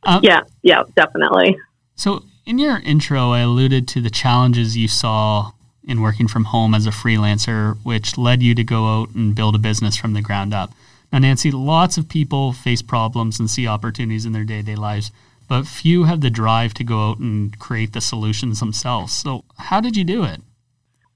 Uh, 0.04 0.20
yeah, 0.22 0.42
yeah, 0.62 0.84
definitely. 0.96 1.58
So 1.96 2.24
in 2.46 2.60
your 2.60 2.80
intro, 2.80 3.32
I 3.32 3.40
alluded 3.40 3.88
to 3.90 4.02
the 4.02 4.10
challenges 4.10 4.78
you 4.78 4.88
saw 4.88 5.52
in 5.84 6.02
working 6.02 6.28
from 6.28 6.46
home 6.46 6.74
as 6.74 6.86
a 6.86 6.92
freelancer, 6.92 7.78
which 7.84 8.18
led 8.18 8.42
you 8.42 8.56
to 8.56 8.64
go 8.64 9.02
out 9.02 9.16
and 9.16 9.36
build 9.36 9.56
a 9.56 9.60
business 9.60 9.96
from 9.96 10.14
the 10.14 10.22
ground 10.22 10.54
up. 10.54 10.72
Now, 11.12 11.20
Nancy, 11.20 11.52
lots 11.52 11.98
of 11.98 12.10
people 12.10 12.54
face 12.54 12.82
problems 12.82 13.40
and 13.40 13.50
see 13.50 13.68
opportunities 13.68 14.26
in 14.26 14.32
their 14.32 14.44
day 14.44 14.58
to 14.58 14.64
day 14.64 14.76
lives 14.76 15.12
but 15.48 15.68
few 15.68 16.04
have 16.06 16.22
the 16.22 16.30
drive 16.30 16.74
to 16.76 16.84
go 16.84 17.10
out 17.10 17.20
and 17.20 17.58
create 17.60 17.94
the 17.94 18.02
solutions 18.02 18.60
themselves. 18.60 19.14
So, 19.14 19.46
how 19.58 19.82
did 19.82 19.96
you 19.96 20.04
do 20.04 20.24
it? 20.24 20.42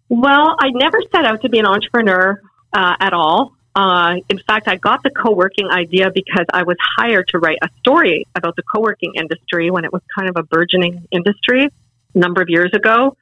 Well, 0.09 0.55
I 0.59 0.71
never 0.71 0.99
set 1.11 1.23
out 1.25 1.41
to 1.43 1.49
be 1.49 1.59
an 1.59 1.67
entrepreneur 1.67 2.41
uh, 2.73 2.95
at 2.99 3.13
all. 3.13 3.53
Uh, 3.75 4.15
in 4.27 4.39
fact, 4.39 4.67
I 4.67 4.75
got 4.75 5.03
the 5.03 5.11
co 5.11 5.31
working 5.31 5.69
idea 5.69 6.09
because 6.13 6.45
I 6.51 6.63
was 6.63 6.77
hired 6.97 7.27
to 7.29 7.39
write 7.39 7.59
a 7.61 7.69
story 7.79 8.25
about 8.35 8.55
the 8.55 8.63
co 8.63 8.81
working 8.81 9.13
industry 9.15 9.69
when 9.69 9.85
it 9.85 9.93
was 9.93 10.01
kind 10.17 10.27
of 10.27 10.35
a 10.35 10.43
burgeoning 10.43 11.07
industry 11.11 11.65
a 11.65 12.17
number 12.17 12.41
of 12.41 12.49
years 12.49 12.71
ago. 12.73 13.15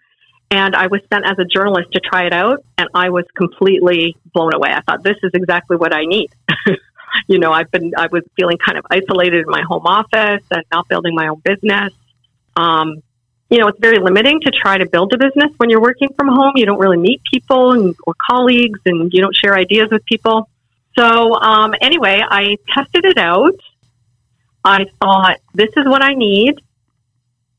And 0.50 0.76
I 0.76 0.88
was 0.88 1.02
sent 1.12 1.26
as 1.26 1.38
a 1.38 1.44
journalist 1.44 1.92
to 1.92 2.00
try 2.00 2.26
it 2.26 2.32
out, 2.32 2.64
and 2.78 2.88
I 2.94 3.10
was 3.10 3.26
completely 3.36 4.16
blown 4.34 4.54
away. 4.54 4.70
I 4.72 4.80
thought, 4.80 5.04
this 5.04 5.18
is 5.22 5.32
exactly 5.34 5.76
what 5.76 5.94
I 5.94 6.06
need. 6.06 6.30
you 7.28 7.38
know, 7.38 7.52
I've 7.52 7.70
been, 7.70 7.92
I 7.98 8.08
was 8.10 8.24
feeling 8.38 8.58
kind 8.58 8.78
of 8.78 8.86
isolated 8.90 9.42
in 9.46 9.50
my 9.50 9.64
home 9.68 9.86
office 9.86 10.46
and 10.50 10.64
not 10.72 10.88
building 10.88 11.14
my 11.16 11.28
own 11.28 11.42
business. 11.44 11.92
Um, 12.56 13.04
you 13.50 13.60
know, 13.60 13.68
it's 13.68 13.80
very 13.80 14.00
limiting 14.00 14.42
to 14.42 14.52
try 14.52 14.78
to 14.78 14.86
build 14.86 15.14
a 15.14 15.18
business 15.18 15.52
when 15.58 15.70
you're 15.70 15.82
working 15.82 16.10
from 16.18 16.28
home. 16.28 16.54
You 16.56 16.66
don't 16.66 16.80
really 16.80 16.98
meet 16.98 17.22
people 17.32 17.72
and, 17.72 17.96
or 18.06 18.14
colleagues 18.30 18.80
and 18.86 19.12
you 19.14 19.22
don't 19.22 19.36
share 19.36 19.56
ideas 19.56 19.90
with 19.92 20.04
people. 20.06 20.50
So, 20.98 21.36
um, 21.36 21.74
anyway, 21.80 22.22
I 22.28 22.58
tested 22.74 23.06
it 23.06 23.18
out. 23.18 23.54
I 24.64 24.86
thought, 25.00 25.38
this 25.54 25.70
is 25.78 25.86
what 25.86 26.02
I 26.02 26.14
need 26.14 26.56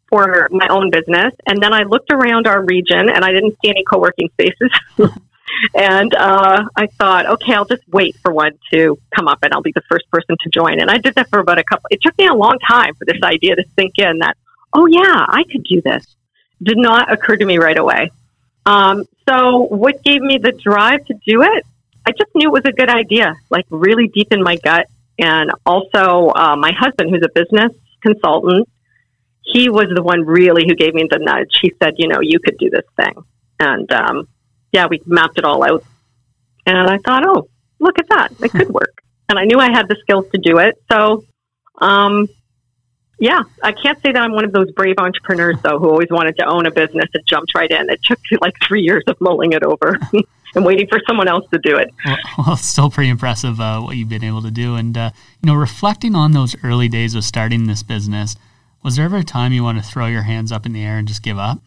for 0.08 0.48
my 0.50 0.66
own 0.68 0.90
business. 0.90 1.32
And 1.46 1.62
then 1.62 1.72
I 1.72 1.84
looked 1.84 2.12
around 2.12 2.46
our 2.46 2.64
region 2.64 3.08
and 3.08 3.24
I 3.24 3.32
didn't 3.32 3.56
see 3.62 3.70
any 3.70 3.84
co 3.84 3.98
working 3.98 4.28
spaces. 4.30 4.70
And 5.74 6.14
uh, 6.14 6.64
I 6.76 6.86
thought, 6.86 7.26
okay, 7.26 7.54
I'll 7.54 7.64
just 7.64 7.82
wait 7.88 8.16
for 8.22 8.32
one 8.32 8.52
to 8.72 8.98
come 9.14 9.28
up 9.28 9.38
and 9.42 9.52
I'll 9.52 9.62
be 9.62 9.72
the 9.72 9.82
first 9.88 10.08
person 10.10 10.36
to 10.40 10.50
join. 10.50 10.80
And 10.80 10.90
I 10.90 10.98
did 10.98 11.14
that 11.16 11.28
for 11.30 11.38
about 11.38 11.58
a 11.58 11.64
couple, 11.64 11.86
it 11.90 12.00
took 12.02 12.16
me 12.18 12.26
a 12.26 12.34
long 12.34 12.58
time 12.66 12.94
for 12.94 13.04
this 13.04 13.20
idea 13.22 13.56
to 13.56 13.64
sink 13.78 13.94
in 13.98 14.18
that, 14.18 14.36
oh, 14.72 14.86
yeah, 14.86 15.26
I 15.28 15.44
could 15.50 15.64
do 15.64 15.80
this. 15.82 16.04
Did 16.62 16.78
not 16.78 17.12
occur 17.12 17.36
to 17.36 17.44
me 17.44 17.58
right 17.58 17.78
away. 17.78 18.10
Um, 18.66 19.04
so, 19.28 19.60
what 19.66 20.02
gave 20.02 20.20
me 20.20 20.38
the 20.38 20.52
drive 20.52 21.04
to 21.06 21.14
do 21.26 21.42
it? 21.42 21.64
I 22.06 22.10
just 22.12 22.34
knew 22.34 22.48
it 22.48 22.52
was 22.52 22.64
a 22.64 22.72
good 22.72 22.90
idea, 22.90 23.34
like 23.50 23.66
really 23.70 24.08
deep 24.08 24.32
in 24.32 24.42
my 24.42 24.56
gut. 24.56 24.86
And 25.18 25.50
also, 25.66 26.30
uh, 26.30 26.56
my 26.56 26.72
husband, 26.72 27.10
who's 27.10 27.22
a 27.24 27.32
business 27.34 27.72
consultant, 28.02 28.68
he 29.42 29.68
was 29.68 29.88
the 29.94 30.02
one 30.02 30.24
really 30.24 30.64
who 30.66 30.74
gave 30.74 30.94
me 30.94 31.06
the 31.10 31.18
nudge. 31.18 31.58
He 31.60 31.72
said, 31.82 31.94
you 31.96 32.08
know, 32.08 32.20
you 32.20 32.38
could 32.38 32.56
do 32.58 32.70
this 32.70 32.84
thing. 32.96 33.14
And 33.58 33.90
um, 33.92 34.28
yeah, 34.72 34.86
we 34.88 35.00
mapped 35.06 35.38
it 35.38 35.44
all 35.44 35.62
out. 35.64 35.84
And 36.66 36.90
I 36.90 36.98
thought, 36.98 37.26
oh, 37.26 37.48
look 37.78 37.98
at 37.98 38.08
that. 38.10 38.32
It 38.42 38.52
could 38.52 38.68
work. 38.68 39.02
And 39.28 39.38
I 39.38 39.44
knew 39.44 39.58
I 39.58 39.70
had 39.70 39.88
the 39.88 39.96
skills 40.00 40.26
to 40.32 40.38
do 40.38 40.58
it. 40.58 40.82
So, 40.90 41.24
um, 41.80 42.28
yeah, 43.18 43.42
I 43.62 43.72
can't 43.72 44.00
say 44.02 44.12
that 44.12 44.22
I'm 44.22 44.32
one 44.32 44.44
of 44.44 44.52
those 44.52 44.70
brave 44.72 44.96
entrepreneurs, 44.98 45.56
though, 45.62 45.78
who 45.78 45.88
always 45.88 46.08
wanted 46.10 46.36
to 46.36 46.46
own 46.46 46.66
a 46.66 46.70
business 46.70 47.08
and 47.12 47.26
jumped 47.26 47.54
right 47.54 47.70
in. 47.70 47.90
It 47.90 48.00
took 48.04 48.18
like 48.40 48.54
three 48.66 48.82
years 48.82 49.02
of 49.08 49.20
mulling 49.20 49.52
it 49.52 49.62
over 49.64 49.98
and 50.54 50.64
waiting 50.64 50.86
for 50.86 51.00
someone 51.06 51.28
else 51.28 51.48
to 51.50 51.58
do 51.58 51.76
it. 51.76 51.92
Well, 52.04 52.16
well 52.38 52.52
it's 52.52 52.64
still 52.64 52.90
pretty 52.90 53.10
impressive 53.10 53.60
uh, 53.60 53.80
what 53.80 53.96
you've 53.96 54.08
been 54.08 54.24
able 54.24 54.42
to 54.42 54.50
do. 54.50 54.76
And, 54.76 54.96
uh, 54.96 55.10
you 55.42 55.48
know, 55.48 55.54
reflecting 55.54 56.14
on 56.14 56.32
those 56.32 56.54
early 56.62 56.88
days 56.88 57.14
of 57.14 57.24
starting 57.24 57.66
this 57.66 57.82
business, 57.82 58.36
was 58.82 58.96
there 58.96 59.04
ever 59.04 59.18
a 59.18 59.24
time 59.24 59.52
you 59.52 59.64
want 59.64 59.78
to 59.78 59.84
throw 59.84 60.06
your 60.06 60.22
hands 60.22 60.52
up 60.52 60.64
in 60.64 60.72
the 60.72 60.84
air 60.84 60.98
and 60.98 61.08
just 61.08 61.22
give 61.22 61.38
up? 61.38 61.60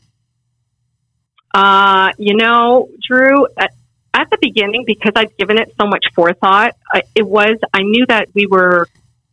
Uh, 1.53 2.11
you 2.17 2.35
know, 2.35 2.87
Drew, 3.05 3.45
at, 3.57 3.73
at, 4.13 4.29
the 4.29 4.37
beginning, 4.41 4.85
because 4.85 5.11
I'd 5.15 5.35
given 5.35 5.57
it 5.57 5.73
so 5.79 5.85
much 5.85 6.05
forethought, 6.15 6.77
I, 6.93 7.03
it 7.13 7.27
was, 7.27 7.57
I 7.73 7.81
knew 7.81 8.05
that 8.07 8.29
we 8.33 8.45
were, 8.45 8.87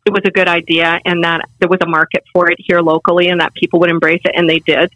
it 0.09 0.13
was 0.13 0.23
a 0.25 0.31
good 0.31 0.49
idea 0.49 0.99
and 1.05 1.23
that 1.25 1.43
there 1.61 1.69
was 1.69 1.79
a 1.83 1.89
market 1.89 2.25
for 2.33 2.51
it 2.51 2.59
here 2.59 2.81
locally 2.81 3.29
and 3.29 3.41
that 3.41 3.55
people 3.55 3.79
would 3.81 3.91
embrace 3.91 4.23
it, 4.25 4.33
and 4.35 4.49
they 4.49 4.59
did. 4.61 4.91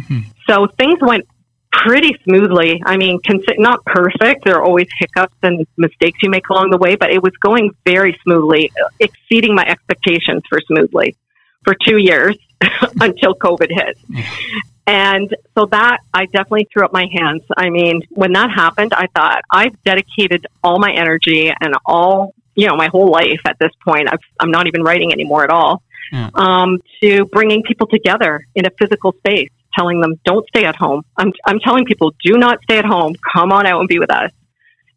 Mm-hmm. 0.00 0.20
So 0.48 0.68
things 0.78 0.98
went 1.00 1.26
pretty 1.72 2.16
smoothly. 2.24 2.82
I 2.84 2.96
mean, 2.96 3.18
cons- 3.26 3.44
not 3.58 3.84
perfect. 3.84 4.44
There 4.44 4.56
are 4.56 4.62
always 4.62 4.88
hiccups 4.98 5.36
and 5.42 5.66
mistakes 5.76 6.18
you 6.22 6.30
make 6.30 6.48
along 6.48 6.70
the 6.70 6.78
way, 6.78 6.96
but 6.96 7.10
it 7.10 7.22
was 7.22 7.32
going 7.42 7.70
very 7.84 8.18
smoothly, 8.22 8.70
exceeding 9.00 9.54
my 9.54 9.64
expectations 9.64 10.42
for 10.48 10.60
smoothly 10.66 11.16
for 11.64 11.74
two 11.86 11.98
years 11.98 12.36
until 13.00 13.34
COVID 13.34 13.68
hit. 13.70 13.98
And 14.86 15.34
so 15.54 15.66
that 15.66 15.98
I 16.14 16.24
definitely 16.26 16.66
threw 16.72 16.84
up 16.84 16.94
my 16.94 17.06
hands. 17.12 17.42
I 17.56 17.68
mean, 17.68 18.02
when 18.10 18.32
that 18.32 18.50
happened, 18.50 18.94
I 18.94 19.06
thought 19.14 19.42
I've 19.50 19.80
dedicated 19.82 20.46
all 20.64 20.78
my 20.78 20.92
energy 20.92 21.52
and 21.60 21.74
all, 21.84 22.34
you 22.58 22.66
know, 22.66 22.74
my 22.74 22.88
whole 22.88 23.08
life 23.08 23.40
at 23.44 23.56
this 23.60 23.70
point. 23.84 24.08
i 24.10 24.16
am 24.42 24.50
not 24.50 24.66
even 24.66 24.82
writing 24.82 25.12
anymore 25.12 25.44
at 25.44 25.50
all. 25.50 25.80
Yeah. 26.12 26.28
Um, 26.34 26.80
to 27.00 27.24
bringing 27.26 27.62
people 27.62 27.86
together 27.86 28.44
in 28.56 28.66
a 28.66 28.70
physical 28.70 29.12
space, 29.12 29.50
telling 29.78 30.00
them, 30.00 30.18
don't 30.24 30.44
stay 30.48 30.64
at 30.64 30.74
home. 30.74 31.04
I'm, 31.16 31.32
I'm 31.46 31.60
telling 31.60 31.84
people, 31.84 32.12
do 32.24 32.36
not 32.36 32.60
stay 32.64 32.78
at 32.78 32.84
home. 32.84 33.14
Come 33.32 33.52
on 33.52 33.64
out 33.64 33.78
and 33.78 33.88
be 33.88 34.00
with 34.00 34.10
us. 34.10 34.32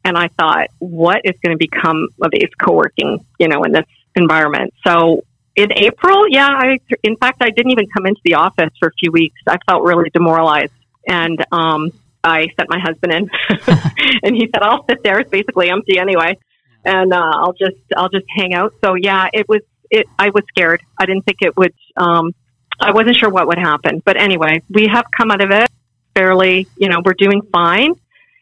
And 0.04 0.18
I 0.18 0.30
thought, 0.30 0.70
what 0.80 1.22
is 1.24 1.36
going 1.44 1.56
to 1.56 1.58
become 1.58 2.08
of 2.20 2.32
Ace 2.34 2.50
co-working, 2.60 3.24
you 3.40 3.48
know, 3.48 3.62
in 3.64 3.74
this 3.74 3.86
environment? 4.16 4.74
So 4.84 5.24
in 5.56 5.72
April, 5.72 6.28
yeah, 6.30 6.50
I, 6.50 6.80
in 7.04 7.16
fact, 7.18 7.44
I 7.44 7.52
didn't 7.52 7.74
even 7.74 7.86
come 7.96 8.08
into 8.08 8.22
the 8.26 8.34
office 8.34 8.72
for 8.80 8.88
a 8.88 8.94
few 8.94 9.12
weeks. 9.12 9.40
I 9.48 9.58
felt 9.70 9.84
really 9.84 10.10
demoralized. 10.10 10.74
And, 11.08 11.46
um, 11.52 11.92
I 12.24 12.48
sent 12.58 12.70
my 12.70 12.80
husband 12.80 13.14
in 13.14 13.30
and 14.24 14.36
he 14.36 14.48
said, 14.54 14.62
I'll 14.64 14.86
sit 14.88 15.04
there. 15.04 15.20
It's 15.20 15.30
basically 15.30 15.70
empty 15.70 16.00
anyway. 16.00 16.38
And, 16.86 17.14
uh, 17.14 17.32
I'll 17.34 17.54
just, 17.54 17.78
I'll 17.96 18.10
just 18.10 18.26
hang 18.30 18.54
out. 18.54 18.74
So 18.84 18.96
yeah, 18.96 19.30
it 19.34 19.48
was, 19.48 19.62
it, 19.90 20.08
I 20.18 20.30
was 20.30 20.44
scared. 20.50 20.82
I 20.98 21.06
didn't 21.06 21.24
think 21.24 21.38
it 21.42 21.56
would, 21.58 21.74
um, 21.98 22.34
I 22.80 22.92
wasn't 22.92 23.18
sure 23.18 23.30
what 23.30 23.48
would 23.48 23.60
happen. 23.60 24.02
But 24.04 24.20
anyway, 24.20 24.62
we 24.70 24.88
have 24.88 25.06
come 25.16 25.32
out 25.32 25.42
of 25.42 25.52
it 25.52 25.70
fairly, 26.16 26.68
you 26.78 26.90
know, 26.90 27.02
we're 27.04 27.14
doing 27.14 27.42
fine. 27.52 27.94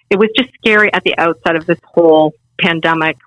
It 0.10 0.17
was 0.17 0.29
just 0.36 0.50
scary 0.55 0.91
at 0.93 1.03
the 1.03 1.17
outset 1.17 1.55
of 1.55 1.65
this 1.65 1.79
whole 1.93 2.34
pandemic 2.60 3.17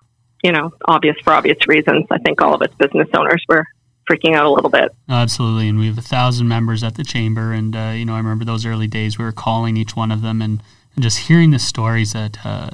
you 0.43 0.53
know, 0.53 0.73
obvious 0.87 1.17
for 1.23 1.33
obvious 1.33 1.67
reasons. 1.67 2.07
I 2.11 2.19
think 2.19 2.43
all 2.43 2.55
of 2.55 2.63
us 2.63 2.75
business 2.77 3.09
owners 3.15 3.45
were 3.49 3.65
freaking 4.11 4.35
out 4.35 4.45
a 4.45 4.51
little 4.51 4.71
bit. 4.71 4.91
Absolutely, 5.09 5.69
and 5.69 5.79
we 5.79 5.87
have 5.87 5.99
a 5.99 6.03
thousand 6.03 6.49
members 6.49 6.83
at 6.83 6.97
the 6.97 7.05
chamber, 7.05 7.53
and 7.53 7.75
uh, 7.75 7.93
you 7.95 8.05
know, 8.05 8.15
I 8.15 8.19
remember 8.19 8.45
those 8.45 8.67
early 8.67 8.89
days. 8.89 9.19
We 9.19 9.25
were 9.25 9.33
calling 9.33 9.77
each 9.77 9.97
one 9.97 10.13
of 10.13 10.23
them 10.23 10.43
and. 10.43 10.63
And 10.95 11.03
just 11.03 11.19
hearing 11.21 11.51
the 11.53 11.59
stories 11.59 12.13
that 12.13 12.39
uh, 12.45 12.69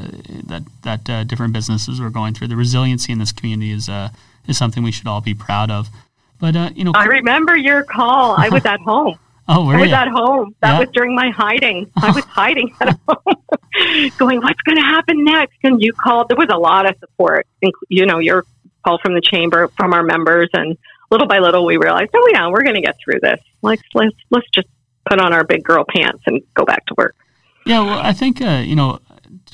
that 0.47 0.63
that 0.83 1.09
uh, 1.11 1.25
different 1.25 1.53
businesses 1.53 2.01
were 2.01 2.11
going 2.11 2.35
through, 2.35 2.49
the 2.49 2.57
resiliency 2.57 3.13
in 3.13 3.19
this 3.19 3.31
community 3.33 3.71
is 3.71 3.89
uh, 3.89 4.09
is 4.49 4.59
something 4.59 4.83
we 4.83 4.91
should 4.93 5.07
all 5.07 5.21
be 5.21 5.35
proud 5.35 5.71
of. 5.71 5.89
But 6.41 6.57
uh, 6.57 6.71
you 6.75 6.85
know, 6.85 6.93
I 6.95 7.05
remember 7.05 7.57
your 7.57 7.85
call. 7.85 8.35
I 8.37 8.49
was 8.49 8.65
at 8.67 8.81
home. 8.85 9.19
Oh, 9.51 9.67
were 9.67 9.77
I 9.77 9.81
was 9.81 9.89
you? 9.91 9.95
at 9.95 10.09
home. 10.09 10.55
That 10.61 10.73
Yeah. 10.75 10.79
was 10.81 10.89
during 10.93 11.15
my 11.15 11.31
hiding. 11.31 11.91
I 11.97 12.11
was 12.11 12.25
hiding 12.25 12.75
at 12.81 12.99
home, 13.09 13.37
going, 14.19 14.41
"What's 14.41 14.61
going 14.63 14.77
to 14.77 14.83
happen 14.83 15.25
next?" 15.25 15.57
And 15.63 15.81
you 15.81 15.93
called. 15.93 16.29
There 16.29 16.37
was 16.37 16.49
a 16.51 16.59
lot 16.59 16.89
of 16.89 16.97
support. 16.99 17.47
You 17.89 18.05
know, 18.05 18.19
your 18.19 18.45
call 18.85 18.99
from 18.99 19.15
the 19.15 19.21
chamber, 19.21 19.69
from 19.77 19.93
our 19.95 20.03
members, 20.03 20.49
and 20.55 20.77
little 21.11 21.29
by 21.29 21.39
little, 21.39 21.65
we 21.65 21.77
realized, 21.77 22.11
"Oh 22.15 22.29
yeah, 22.33 22.49
we're 22.49 22.63
going 22.65 22.75
to 22.75 22.83
get 22.83 22.97
through 23.03 23.21
this. 23.23 23.41
Let's 23.63 23.83
let's 23.95 24.17
let's 24.31 24.47
just 24.53 24.67
put 25.09 25.21
on 25.21 25.33
our 25.33 25.45
big 25.45 25.63
girl 25.63 25.85
pants 25.89 26.23
and 26.27 26.43
go 26.55 26.65
back 26.65 26.85
to 26.87 26.95
work." 26.99 27.15
Yeah, 27.69 27.81
well, 27.81 27.99
I 27.99 28.15
think 28.15 28.41
uh, 28.41 28.63
you 28.65 28.75
know, 28.75 28.99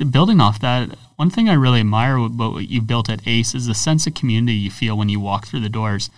building 0.08 0.40
off 0.40 0.60
that, 0.60 0.96
one 1.16 1.30
thing 1.30 1.48
I 1.48 1.54
really 1.54 1.80
admire 1.80 2.16
about 2.16 2.52
what 2.52 2.68
you 2.68 2.80
built 2.80 3.10
at 3.10 3.26
Ace 3.26 3.56
is 3.56 3.66
the 3.66 3.74
sense 3.74 4.06
of 4.06 4.14
community 4.14 4.54
you 4.56 4.70
feel 4.70 4.96
when 4.96 5.08
you 5.08 5.18
walk 5.18 5.48
through 5.48 5.60
the 5.60 5.68
doors. 5.68 6.10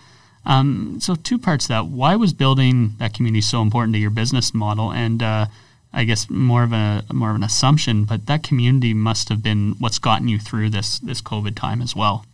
Um, 0.45 0.99
so, 1.00 1.15
two 1.15 1.38
parts 1.38 1.65
to 1.65 1.69
that. 1.73 1.87
Why 1.87 2.15
was 2.15 2.35
building 2.35 2.97
that 2.99 3.15
community 3.15 3.41
so 3.41 3.62
important 3.62 3.95
to 3.95 3.99
your 3.99 4.11
business 4.11 4.53
model? 4.53 4.93
And 4.93 5.23
uh, 5.23 5.47
I 5.91 6.05
guess 6.05 6.29
more 6.29 6.62
of 6.62 6.75
a 6.75 7.03
more 7.15 7.31
of 7.31 7.37
an 7.37 7.43
assumption, 7.43 8.05
but 8.05 8.26
that 8.26 8.43
community 8.43 8.93
must 8.93 9.31
have 9.31 9.43
been 9.43 9.75
what's 9.79 9.99
gotten 9.99 10.29
you 10.29 10.38
through 10.38 10.71
this 10.71 10.99
this 10.99 11.23
COVID 11.23 11.57
time 11.57 11.81
as 11.81 11.97
well. 11.97 12.26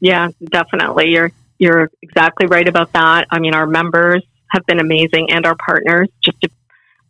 Yeah, 0.00 0.28
definitely. 0.50 1.08
You're 1.08 1.32
you're 1.58 1.90
exactly 2.02 2.46
right 2.46 2.68
about 2.68 2.92
that. 2.92 3.26
I 3.30 3.38
mean, 3.38 3.54
our 3.54 3.66
members 3.66 4.22
have 4.50 4.66
been 4.66 4.80
amazing, 4.80 5.30
and 5.30 5.46
our 5.46 5.56
partners 5.56 6.08
just 6.22 6.38
to 6.42 6.50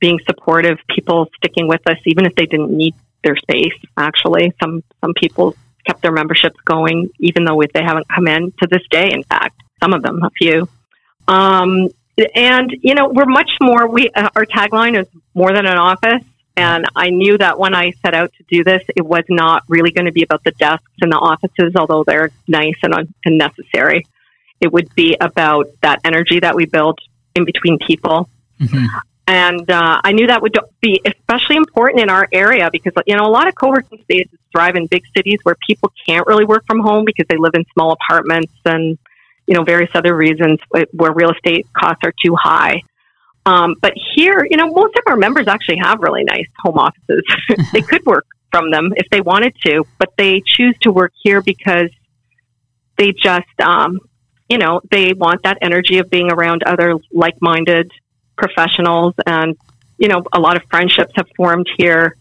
being 0.00 0.18
supportive. 0.26 0.78
People 0.88 1.28
sticking 1.36 1.68
with 1.68 1.80
us, 1.88 1.98
even 2.06 2.26
if 2.26 2.34
they 2.34 2.46
didn't 2.46 2.70
need 2.70 2.94
their 3.24 3.36
space. 3.36 3.74
Actually, 3.96 4.52
some 4.62 4.82
some 5.00 5.14
people 5.14 5.54
kept 5.86 6.02
their 6.02 6.12
memberships 6.12 6.60
going, 6.64 7.10
even 7.20 7.44
though 7.44 7.60
they 7.72 7.82
haven't 7.82 8.08
come 8.08 8.26
in 8.26 8.52
to 8.62 8.68
this 8.70 8.82
day. 8.90 9.12
In 9.12 9.22
fact, 9.22 9.60
some 9.82 9.92
of 9.92 10.02
them, 10.02 10.22
a 10.22 10.30
few. 10.30 10.68
Um, 11.28 11.88
and 12.34 12.74
you 12.80 12.94
know, 12.94 13.08
we're 13.08 13.26
much 13.26 13.50
more. 13.60 13.86
We 13.88 14.10
uh, 14.10 14.30
our 14.34 14.46
tagline 14.46 14.98
is 15.00 15.06
more 15.34 15.52
than 15.52 15.66
an 15.66 15.78
office. 15.78 16.22
And 16.58 16.86
I 16.96 17.10
knew 17.10 17.36
that 17.36 17.58
when 17.58 17.74
I 17.74 17.92
set 18.02 18.14
out 18.14 18.32
to 18.38 18.44
do 18.50 18.64
this, 18.64 18.82
it 18.96 19.04
was 19.04 19.24
not 19.28 19.62
really 19.68 19.90
going 19.90 20.06
to 20.06 20.12
be 20.12 20.22
about 20.22 20.42
the 20.42 20.52
desks 20.52 20.90
and 21.02 21.12
the 21.12 21.16
offices, 21.16 21.76
although 21.76 22.02
they're 22.02 22.30
nice 22.48 22.76
and, 22.82 22.94
and 23.26 23.36
necessary. 23.36 24.06
It 24.58 24.72
would 24.72 24.94
be 24.94 25.18
about 25.20 25.66
that 25.82 26.00
energy 26.02 26.40
that 26.40 26.56
we 26.56 26.64
build 26.64 26.98
in 27.34 27.44
between 27.44 27.78
people. 27.78 28.30
Mhm. 28.58 28.86
And 29.28 29.68
uh, 29.68 30.00
I 30.04 30.12
knew 30.12 30.28
that 30.28 30.40
would 30.40 30.56
be 30.80 31.00
especially 31.04 31.56
important 31.56 32.00
in 32.00 32.10
our 32.10 32.28
area 32.32 32.68
because, 32.70 32.92
you 33.06 33.16
know, 33.16 33.26
a 33.26 33.28
lot 33.28 33.48
of 33.48 33.56
co-working 33.56 33.98
spaces 34.02 34.38
thrive 34.52 34.76
in 34.76 34.86
big 34.86 35.02
cities 35.16 35.40
where 35.42 35.56
people 35.66 35.92
can't 36.06 36.26
really 36.26 36.44
work 36.44 36.64
from 36.66 36.78
home 36.78 37.04
because 37.04 37.26
they 37.28 37.36
live 37.36 37.54
in 37.54 37.64
small 37.72 37.90
apartments 37.92 38.52
and, 38.64 38.96
you 39.48 39.54
know, 39.54 39.64
various 39.64 39.90
other 39.94 40.14
reasons 40.14 40.60
where 40.70 41.12
real 41.12 41.32
estate 41.32 41.66
costs 41.76 42.02
are 42.04 42.12
too 42.24 42.36
high. 42.36 42.82
Um, 43.46 43.74
but 43.80 43.94
here, 44.14 44.46
you 44.48 44.56
know, 44.56 44.68
most 44.68 44.96
of 44.96 45.02
our 45.06 45.16
members 45.16 45.48
actually 45.48 45.78
have 45.78 46.00
really 46.00 46.24
nice 46.24 46.48
home 46.58 46.78
offices. 46.78 47.22
they 47.72 47.80
could 47.80 48.04
work 48.06 48.26
from 48.52 48.70
them 48.70 48.92
if 48.96 49.08
they 49.10 49.20
wanted 49.20 49.54
to, 49.64 49.84
but 49.98 50.12
they 50.16 50.40
choose 50.44 50.76
to 50.82 50.92
work 50.92 51.12
here 51.22 51.42
because 51.42 51.90
they 52.96 53.12
just, 53.12 53.60
um, 53.60 53.98
you 54.48 54.58
know, 54.58 54.80
they 54.90 55.12
want 55.12 55.42
that 55.42 55.58
energy 55.60 55.98
of 55.98 56.10
being 56.10 56.30
around 56.30 56.62
other 56.62 56.94
like-minded 57.12 57.90
professionals, 58.36 59.14
and 59.26 59.56
you 59.98 60.08
know, 60.08 60.22
a 60.32 60.40
lot 60.40 60.56
of 60.56 60.62
friendships 60.70 61.12
have 61.16 61.28
formed 61.36 61.66
here. 61.76 62.16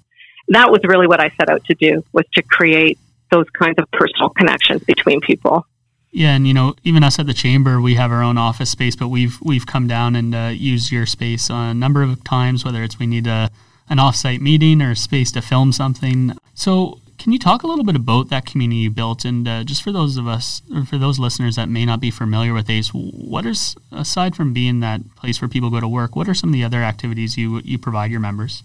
That 0.50 0.72
was 0.72 0.82
really 0.84 1.08
what 1.08 1.20
I 1.20 1.30
set 1.40 1.50
out 1.50 1.64
to 1.66 1.74
do 1.74 2.04
was 2.14 2.26
to 2.34 2.44
create 2.44 3.00
those 3.32 3.50
kinds 3.50 3.78
of 3.80 3.90
personal 3.92 4.30
connections 4.30 4.84
between 4.84 5.20
people. 5.22 5.66
Yeah, 6.12 6.34
and 6.36 6.48
you 6.48 6.54
know, 6.54 6.76
even 6.84 7.04
us 7.04 7.20
at 7.20 7.28
the 7.28 7.34
chamber, 7.34 7.82
we 7.82 7.96
have 7.96 8.12
our 8.12 8.24
own 8.24 8.38
office 8.38 8.70
space, 8.70 8.96
but 8.96 9.10
we've 9.10 9.38
we've 9.42 9.66
come 9.66 9.88
down 9.88 10.16
and 10.16 10.34
uh, 10.34 10.52
used 10.54 10.92
your 10.92 11.06
space 11.06 11.50
a 11.50 11.74
number 11.74 12.04
of 12.04 12.24
times, 12.24 12.64
whether 12.64 12.84
it's 12.84 12.98
we 12.98 13.06
need 13.06 13.28
a 13.28 13.50
an 13.90 13.98
offsite 13.98 14.40
meeting 14.40 14.82
or 14.82 14.92
a 14.92 14.96
space 14.96 15.32
to 15.34 15.42
film 15.42 15.72
something. 15.72 16.32
So, 16.54 17.02
can 17.18 17.32
you 17.32 17.40
talk 17.40 17.64
a 17.64 17.68
little 17.68 17.84
bit 17.84 17.96
about 17.96 18.30
that 18.30 18.46
community 18.46 18.82
you 18.82 18.92
built, 18.92 19.26
and 19.26 19.48
uh, 19.48 19.64
just 19.64 19.82
for 19.84 19.92
those 19.92 20.18
of 20.18 20.28
us, 20.28 20.62
or 20.74 20.86
for 20.86 20.98
those 20.98 21.20
listeners 21.20 21.56
that 21.56 21.70
may 21.70 21.86
not 21.86 22.00
be 22.00 22.12
familiar 22.12 22.54
with 22.54 22.70
ACE, 22.70 22.90
what 22.90 23.46
is 23.46 23.76
aside 23.92 24.36
from 24.36 24.54
being 24.54 24.80
that 24.82 25.02
place 25.16 25.42
where 25.42 25.50
people 25.50 25.70
go 25.70 25.80
to 25.80 25.88
work, 25.88 26.16
what 26.16 26.28
are 26.28 26.34
some 26.34 26.50
of 26.50 26.54
the 26.54 26.64
other 26.64 26.84
activities 26.84 27.38
you 27.38 27.60
you 27.64 27.78
provide 27.78 28.12
your 28.12 28.20
members? 28.20 28.64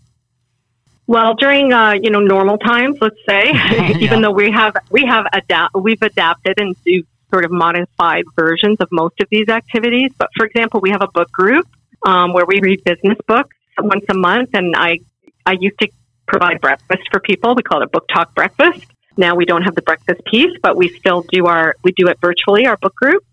Well, 1.07 1.35
during 1.35 1.73
uh, 1.73 1.93
you 2.01 2.11
know 2.11 2.21
normal 2.21 2.59
times, 2.59 2.99
let's 3.01 3.17
say, 3.29 3.47
Yeah. 3.53 3.99
even 3.99 4.23
though 4.23 4.31
we 4.31 4.51
have 4.51 4.77
we 4.91 5.05
have 5.07 5.27
adapt 5.33 5.75
we've 5.75 6.03
adapted 6.03 6.61
and 6.61 6.77
do 6.85 7.03
sort 7.33 7.45
of 7.45 7.51
modified 7.51 8.25
versions 8.37 8.79
of 8.81 8.89
most 8.91 9.21
of 9.21 9.29
these 9.31 9.49
activities. 9.49 10.11
But 10.19 10.31
for 10.37 10.47
example, 10.47 10.81
we 10.81 10.91
have 10.91 11.03
a 11.03 11.09
book 11.09 11.31
group 11.33 11.67
um, 12.07 12.33
where 12.33 12.47
we 12.47 12.61
read 12.61 12.83
business 12.85 13.19
books 13.27 13.57
once 13.79 14.05
a 14.09 14.15
month, 14.15 14.51
and 14.55 14.75
I 14.77 14.99
I 15.47 15.57
used 15.59 15.79
to 15.81 15.89
provide 16.31 16.61
breakfast 16.61 17.03
for 17.11 17.21
people. 17.21 17.55
We 17.57 17.63
call 17.63 17.83
it 17.83 17.87
a 17.87 17.89
book 17.89 18.07
talk 18.15 18.35
breakfast. 18.35 18.87
Now 19.17 19.35
we 19.35 19.45
don't 19.45 19.63
have 19.63 19.75
the 19.75 19.83
breakfast 19.83 20.23
piece, 20.25 20.57
but 20.63 20.77
we 20.77 20.89
still 20.89 21.23
do 21.31 21.47
our 21.47 21.75
we 21.83 21.93
do 21.93 22.07
it 22.07 22.19
virtually. 22.21 22.67
Our 22.67 22.77
book 22.77 22.95
group. 22.95 23.25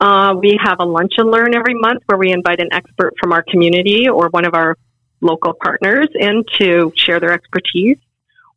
Uh, 0.00 0.34
we 0.36 0.58
have 0.60 0.80
a 0.80 0.84
lunch 0.84 1.12
and 1.16 1.30
learn 1.30 1.54
every 1.54 1.74
month 1.74 2.02
where 2.06 2.18
we 2.18 2.32
invite 2.32 2.58
an 2.58 2.68
expert 2.72 3.14
from 3.20 3.32
our 3.32 3.44
community 3.48 4.08
or 4.08 4.28
one 4.30 4.44
of 4.44 4.52
our 4.52 4.76
local 5.20 5.54
partners 5.54 6.08
in 6.16 6.42
to 6.58 6.92
share 6.96 7.20
their 7.20 7.32
expertise. 7.32 7.98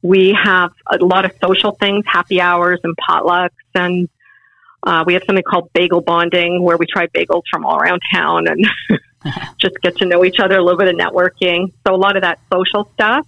We 0.01 0.35
have 0.43 0.71
a 0.91 0.97
lot 0.97 1.23
of 1.23 1.31
social 1.39 1.71
things, 1.71 2.03
happy 2.07 2.41
hours 2.41 2.79
and 2.83 2.95
potlucks, 2.97 3.49
and 3.75 4.09
uh, 4.81 5.03
we 5.05 5.13
have 5.13 5.21
something 5.27 5.43
called 5.43 5.69
bagel 5.73 6.01
bonding 6.01 6.63
where 6.63 6.77
we 6.77 6.87
try 6.87 7.05
bagels 7.07 7.43
from 7.51 7.63
all 7.63 7.77
around 7.77 8.01
town 8.11 8.47
and 8.47 8.67
just 9.59 9.75
get 9.81 9.97
to 9.97 10.05
know 10.05 10.25
each 10.25 10.39
other, 10.39 10.57
a 10.57 10.63
little 10.63 10.79
bit 10.79 10.87
of 10.87 10.95
networking. 10.95 11.71
So 11.85 11.93
a 11.93 11.97
lot 11.97 12.15
of 12.15 12.23
that 12.23 12.39
social 12.51 12.89
stuff. 12.95 13.27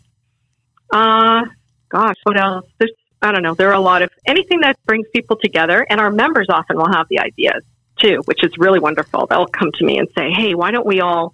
Uh, 0.92 1.46
gosh, 1.90 2.16
what 2.24 2.40
else? 2.40 2.66
There's, 2.80 2.92
I 3.22 3.32
don't 3.32 3.44
know. 3.44 3.56
There 3.56 3.70
are 3.70 3.76
a 3.76 3.80
lot 3.80 4.02
of 4.02 4.10
anything 4.26 4.62
that 4.62 4.78
brings 4.86 5.08
people 5.14 5.38
together, 5.42 5.86
and 5.90 6.00
our 6.00 6.12
members 6.12 6.48
often 6.50 6.78
will 6.78 6.92
have 6.92 7.08
the 7.10 7.20
ideas 7.20 7.64
too, 8.00 8.22
which 8.26 8.44
is 8.44 8.52
really 8.58 8.80
wonderful. 8.80 9.28
They'll 9.28 9.48
come 9.48 9.72
to 9.74 9.86
me 9.86 9.98
and 9.98 10.08
say, 10.18 10.32
"Hey, 10.32 10.54
why 10.54 10.72
don't 10.72 10.86
we 10.86 11.02
all?" 11.02 11.34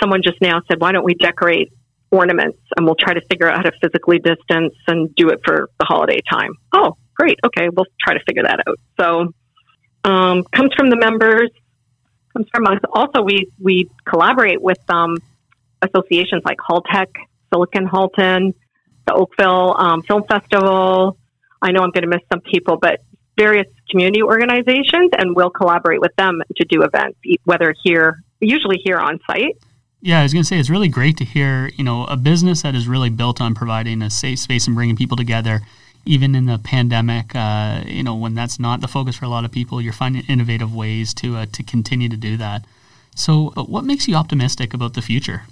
Someone 0.00 0.22
just 0.22 0.40
now 0.40 0.60
said, 0.68 0.80
"Why 0.80 0.92
don't 0.92 1.04
we 1.04 1.14
decorate 1.14 1.72
ornaments?" 2.10 2.58
And 2.76 2.84
we'll 2.84 2.96
try 2.96 3.14
to 3.14 3.20
figure 3.30 3.48
out 3.48 3.56
how 3.56 3.62
to 3.62 3.72
physically 3.80 4.18
distance 4.18 4.74
and 4.88 5.14
do 5.14 5.28
it 5.28 5.40
for 5.44 5.70
the 5.78 5.86
holiday 5.86 6.20
time. 6.30 6.50
Oh, 6.72 6.96
great. 7.14 7.38
Okay, 7.44 7.68
we'll 7.68 7.86
try 8.04 8.14
to 8.14 8.20
figure 8.26 8.42
that 8.42 8.60
out. 8.66 8.78
So, 9.00 9.32
um, 10.04 10.44
comes 10.52 10.74
from 10.76 10.90
the 10.90 10.96
members, 10.96 11.50
comes 12.32 12.46
from 12.52 12.66
us. 12.66 12.80
Also, 12.92 13.22
we 13.22 13.48
we 13.60 13.88
collaborate 14.04 14.60
with 14.60 14.78
um, 14.88 15.18
associations 15.82 16.42
like 16.44 16.58
Haltech, 16.58 17.08
Silicon 17.54 17.86
Halton, 17.86 18.54
the 19.06 19.14
Oakville 19.14 19.76
um, 19.78 20.02
Film 20.02 20.24
Festival. 20.28 21.16
I 21.62 21.70
know 21.70 21.80
I'm 21.80 21.90
going 21.90 22.02
to 22.02 22.08
miss 22.08 22.22
some 22.32 22.40
people, 22.40 22.76
but 22.76 23.00
various 23.38 23.66
community 23.90 24.22
organizations, 24.22 25.10
and 25.16 25.36
we'll 25.36 25.50
collaborate 25.50 26.00
with 26.00 26.14
them 26.16 26.42
to 26.56 26.64
do 26.64 26.82
events, 26.82 27.18
whether 27.44 27.74
here, 27.84 28.22
usually 28.40 28.80
here 28.84 28.98
on 28.98 29.20
site. 29.26 29.56
Yeah, 30.00 30.20
I 30.20 30.22
was 30.24 30.32
going 30.32 30.42
to 30.42 30.46
say 30.46 30.58
it's 30.58 30.68
really 30.68 30.88
great 30.88 31.16
to 31.18 31.24
hear, 31.24 31.70
you 31.76 31.84
know, 31.84 32.04
a 32.04 32.16
business 32.16 32.62
that 32.62 32.74
is 32.74 32.86
really 32.86 33.08
built 33.08 33.40
on 33.40 33.54
providing 33.54 34.02
a 34.02 34.10
safe 34.10 34.40
space 34.40 34.66
and 34.66 34.76
bringing 34.76 34.96
people 34.96 35.16
together, 35.16 35.62
even 36.04 36.34
in 36.34 36.46
the 36.46 36.58
pandemic. 36.58 37.34
Uh, 37.34 37.82
you 37.86 38.02
know, 38.02 38.14
when 38.14 38.34
that's 38.34 38.58
not 38.58 38.80
the 38.80 38.88
focus 38.88 39.16
for 39.16 39.24
a 39.24 39.28
lot 39.28 39.44
of 39.44 39.52
people, 39.52 39.80
you're 39.80 39.94
finding 39.94 40.22
innovative 40.28 40.74
ways 40.74 41.14
to 41.14 41.36
uh, 41.36 41.46
to 41.52 41.62
continue 41.62 42.10
to 42.10 42.16
do 42.18 42.36
that. 42.36 42.66
So, 43.16 43.54
uh, 43.56 43.62
what 43.62 43.84
makes 43.84 44.06
you 44.06 44.14
optimistic 44.14 44.74
about 44.74 44.92
the 44.92 45.02
future? 45.02 45.44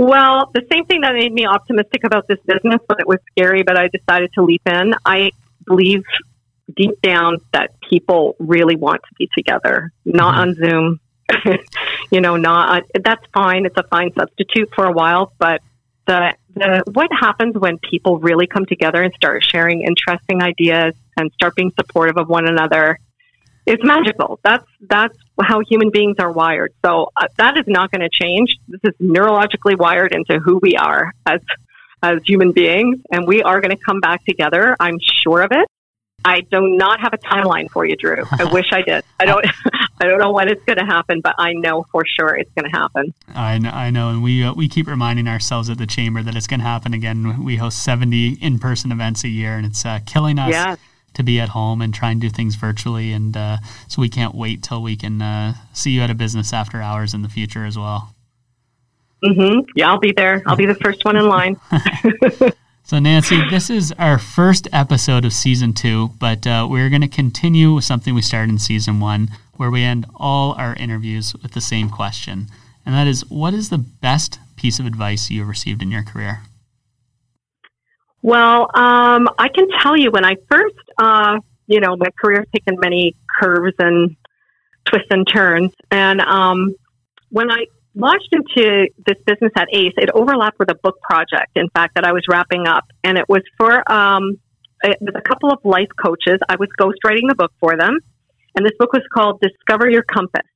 Well, 0.00 0.50
the 0.54 0.66
same 0.72 0.86
thing 0.86 1.02
that 1.02 1.12
made 1.12 1.30
me 1.30 1.44
optimistic 1.44 2.04
about 2.04 2.26
this 2.26 2.38
business 2.46 2.80
when 2.86 3.00
it 3.00 3.06
was 3.06 3.18
scary, 3.32 3.62
but 3.62 3.76
I 3.76 3.88
decided 3.88 4.32
to 4.32 4.42
leap 4.42 4.62
in. 4.64 4.94
I 5.04 5.30
believe 5.66 6.04
deep 6.74 7.02
down 7.02 7.36
that 7.52 7.78
people 7.86 8.34
really 8.38 8.76
want 8.76 9.02
to 9.02 9.14
be 9.18 9.28
together, 9.36 9.92
not 10.06 10.36
mm-hmm. 10.36 10.40
on 10.40 10.54
Zoom. 10.54 11.00
you 12.10 12.22
know, 12.22 12.38
not 12.38 12.84
that's 13.04 13.22
fine. 13.34 13.66
It's 13.66 13.76
a 13.76 13.82
fine 13.82 14.10
substitute 14.18 14.70
for 14.74 14.86
a 14.86 14.90
while, 14.90 15.34
but 15.38 15.60
the 16.06 16.34
the 16.54 16.82
what 16.94 17.10
happens 17.12 17.56
when 17.58 17.76
people 17.76 18.18
really 18.20 18.46
come 18.46 18.64
together 18.64 19.02
and 19.02 19.12
start 19.12 19.44
sharing 19.44 19.82
interesting 19.82 20.42
ideas 20.42 20.94
and 21.18 21.30
start 21.34 21.54
being 21.56 21.72
supportive 21.78 22.16
of 22.16 22.26
one 22.26 22.48
another 22.48 22.98
is 23.66 23.76
magical. 23.82 24.40
That's 24.42 24.66
that's 24.80 25.18
how 25.42 25.60
human 25.60 25.90
beings 25.90 26.16
are 26.18 26.32
wired. 26.32 26.72
So 26.84 27.10
uh, 27.16 27.26
that 27.36 27.56
is 27.56 27.64
not 27.66 27.90
going 27.90 28.02
to 28.02 28.10
change. 28.10 28.56
This 28.68 28.80
is 28.84 28.94
neurologically 29.00 29.76
wired 29.76 30.12
into 30.12 30.38
who 30.38 30.58
we 30.62 30.76
are 30.76 31.12
as 31.26 31.40
as 32.02 32.20
human 32.24 32.52
beings, 32.52 32.98
and 33.12 33.26
we 33.26 33.42
are 33.42 33.60
going 33.60 33.76
to 33.76 33.82
come 33.82 34.00
back 34.00 34.24
together. 34.24 34.74
I'm 34.80 34.98
sure 35.00 35.42
of 35.42 35.52
it. 35.52 35.68
I 36.24 36.40
do 36.40 36.60
not 36.76 37.00
have 37.00 37.12
a 37.12 37.18
timeline 37.18 37.70
for 37.70 37.84
you, 37.84 37.96
Drew. 37.96 38.24
I 38.30 38.44
wish 38.52 38.72
I 38.72 38.82
did. 38.82 39.04
I 39.18 39.24
don't. 39.24 39.46
I 40.02 40.06
don't 40.06 40.18
know 40.18 40.32
when 40.32 40.48
it's 40.48 40.64
going 40.64 40.78
to 40.78 40.84
happen, 40.86 41.20
but 41.20 41.34
I 41.36 41.52
know 41.52 41.84
for 41.92 42.06
sure 42.06 42.34
it's 42.34 42.50
going 42.54 42.70
to 42.70 42.74
happen. 42.74 43.12
I 43.34 43.58
know, 43.58 43.68
I 43.68 43.90
know, 43.90 44.08
and 44.08 44.22
we 44.22 44.42
uh, 44.42 44.54
we 44.54 44.66
keep 44.66 44.86
reminding 44.86 45.28
ourselves 45.28 45.68
at 45.68 45.76
the 45.76 45.86
chamber 45.86 46.22
that 46.22 46.34
it's 46.34 46.46
going 46.46 46.60
to 46.60 46.66
happen 46.66 46.94
again. 46.94 47.44
We 47.44 47.56
host 47.56 47.84
70 47.84 48.38
in-person 48.40 48.92
events 48.92 49.24
a 49.24 49.28
year, 49.28 49.56
and 49.56 49.66
it's 49.66 49.84
uh, 49.84 50.00
killing 50.06 50.38
us. 50.38 50.52
Yeah. 50.52 50.76
To 51.14 51.22
be 51.22 51.40
at 51.40 51.50
home 51.50 51.82
and 51.82 51.92
try 51.92 52.10
and 52.10 52.20
do 52.20 52.30
things 52.30 52.54
virtually. 52.54 53.12
And 53.12 53.36
uh, 53.36 53.58
so 53.88 54.00
we 54.00 54.08
can't 54.08 54.34
wait 54.34 54.62
till 54.62 54.82
we 54.82 54.96
can 54.96 55.20
uh, 55.20 55.54
see 55.72 55.92
you 55.92 56.02
at 56.02 56.10
a 56.10 56.14
business 56.14 56.52
after 56.52 56.80
hours 56.80 57.14
in 57.14 57.22
the 57.22 57.28
future 57.28 57.64
as 57.64 57.76
well. 57.76 58.14
Mm-hmm. 59.24 59.70
Yeah, 59.76 59.90
I'll 59.90 59.98
be 59.98 60.12
there. 60.12 60.42
I'll 60.46 60.56
be 60.56 60.66
the 60.66 60.74
first 60.74 61.04
one 61.04 61.16
in 61.16 61.28
line. 61.28 61.60
so, 62.84 62.98
Nancy, 62.98 63.42
this 63.50 63.68
is 63.68 63.92
our 63.98 64.18
first 64.18 64.66
episode 64.72 65.24
of 65.24 65.32
season 65.32 65.74
two, 65.74 66.10
but 66.18 66.46
uh, 66.46 66.66
we're 66.68 66.88
going 66.88 67.02
to 67.02 67.08
continue 67.08 67.74
with 67.74 67.84
something 67.84 68.14
we 68.14 68.22
started 68.22 68.50
in 68.50 68.58
season 68.58 68.98
one, 68.98 69.28
where 69.56 69.70
we 69.70 69.82
end 69.82 70.06
all 70.16 70.54
our 70.54 70.74
interviews 70.76 71.34
with 71.42 71.52
the 71.52 71.60
same 71.60 71.90
question. 71.90 72.46
And 72.86 72.94
that 72.94 73.06
is 73.06 73.28
what 73.28 73.52
is 73.52 73.68
the 73.68 73.78
best 73.78 74.38
piece 74.56 74.78
of 74.78 74.86
advice 74.86 75.30
you've 75.30 75.48
received 75.48 75.82
in 75.82 75.90
your 75.90 76.02
career? 76.02 76.42
Well, 78.22 78.70
um, 78.74 79.28
I 79.38 79.48
can 79.48 79.68
tell 79.80 79.96
you 79.96 80.10
when 80.10 80.24
I 80.24 80.36
first, 80.50 80.76
uh, 81.00 81.38
you 81.66 81.80
know, 81.80 81.96
my 81.96 82.10
career 82.20 82.40
has 82.40 82.48
taken 82.54 82.78
many 82.80 83.16
curves 83.40 83.74
and 83.78 84.16
twists 84.84 85.08
and 85.10 85.26
turns. 85.26 85.72
And 85.90 86.20
um, 86.20 86.74
when 87.30 87.50
I 87.50 87.66
launched 87.94 88.28
into 88.32 88.88
this 89.06 89.16
business 89.26 89.52
at 89.56 89.68
ACE, 89.72 89.94
it 89.96 90.10
overlapped 90.12 90.58
with 90.58 90.70
a 90.70 90.74
book 90.74 91.00
project, 91.00 91.52
in 91.56 91.68
fact, 91.70 91.94
that 91.94 92.04
I 92.04 92.12
was 92.12 92.22
wrapping 92.28 92.66
up. 92.66 92.84
And 93.04 93.18
it 93.18 93.24
was 93.28 93.42
for 93.56 93.90
um, 93.90 94.38
it 94.82 94.98
was 95.00 95.14
a 95.16 95.22
couple 95.28 95.50
of 95.52 95.58
life 95.64 95.88
coaches. 96.02 96.40
I 96.48 96.56
was 96.56 96.68
ghostwriting 96.78 97.28
the 97.28 97.34
book 97.36 97.52
for 97.60 97.76
them. 97.76 97.98
And 98.54 98.66
this 98.66 98.72
book 98.78 98.92
was 98.92 99.02
called 99.14 99.40
Discover 99.40 99.90
Your 99.90 100.02
Compass. 100.02 100.46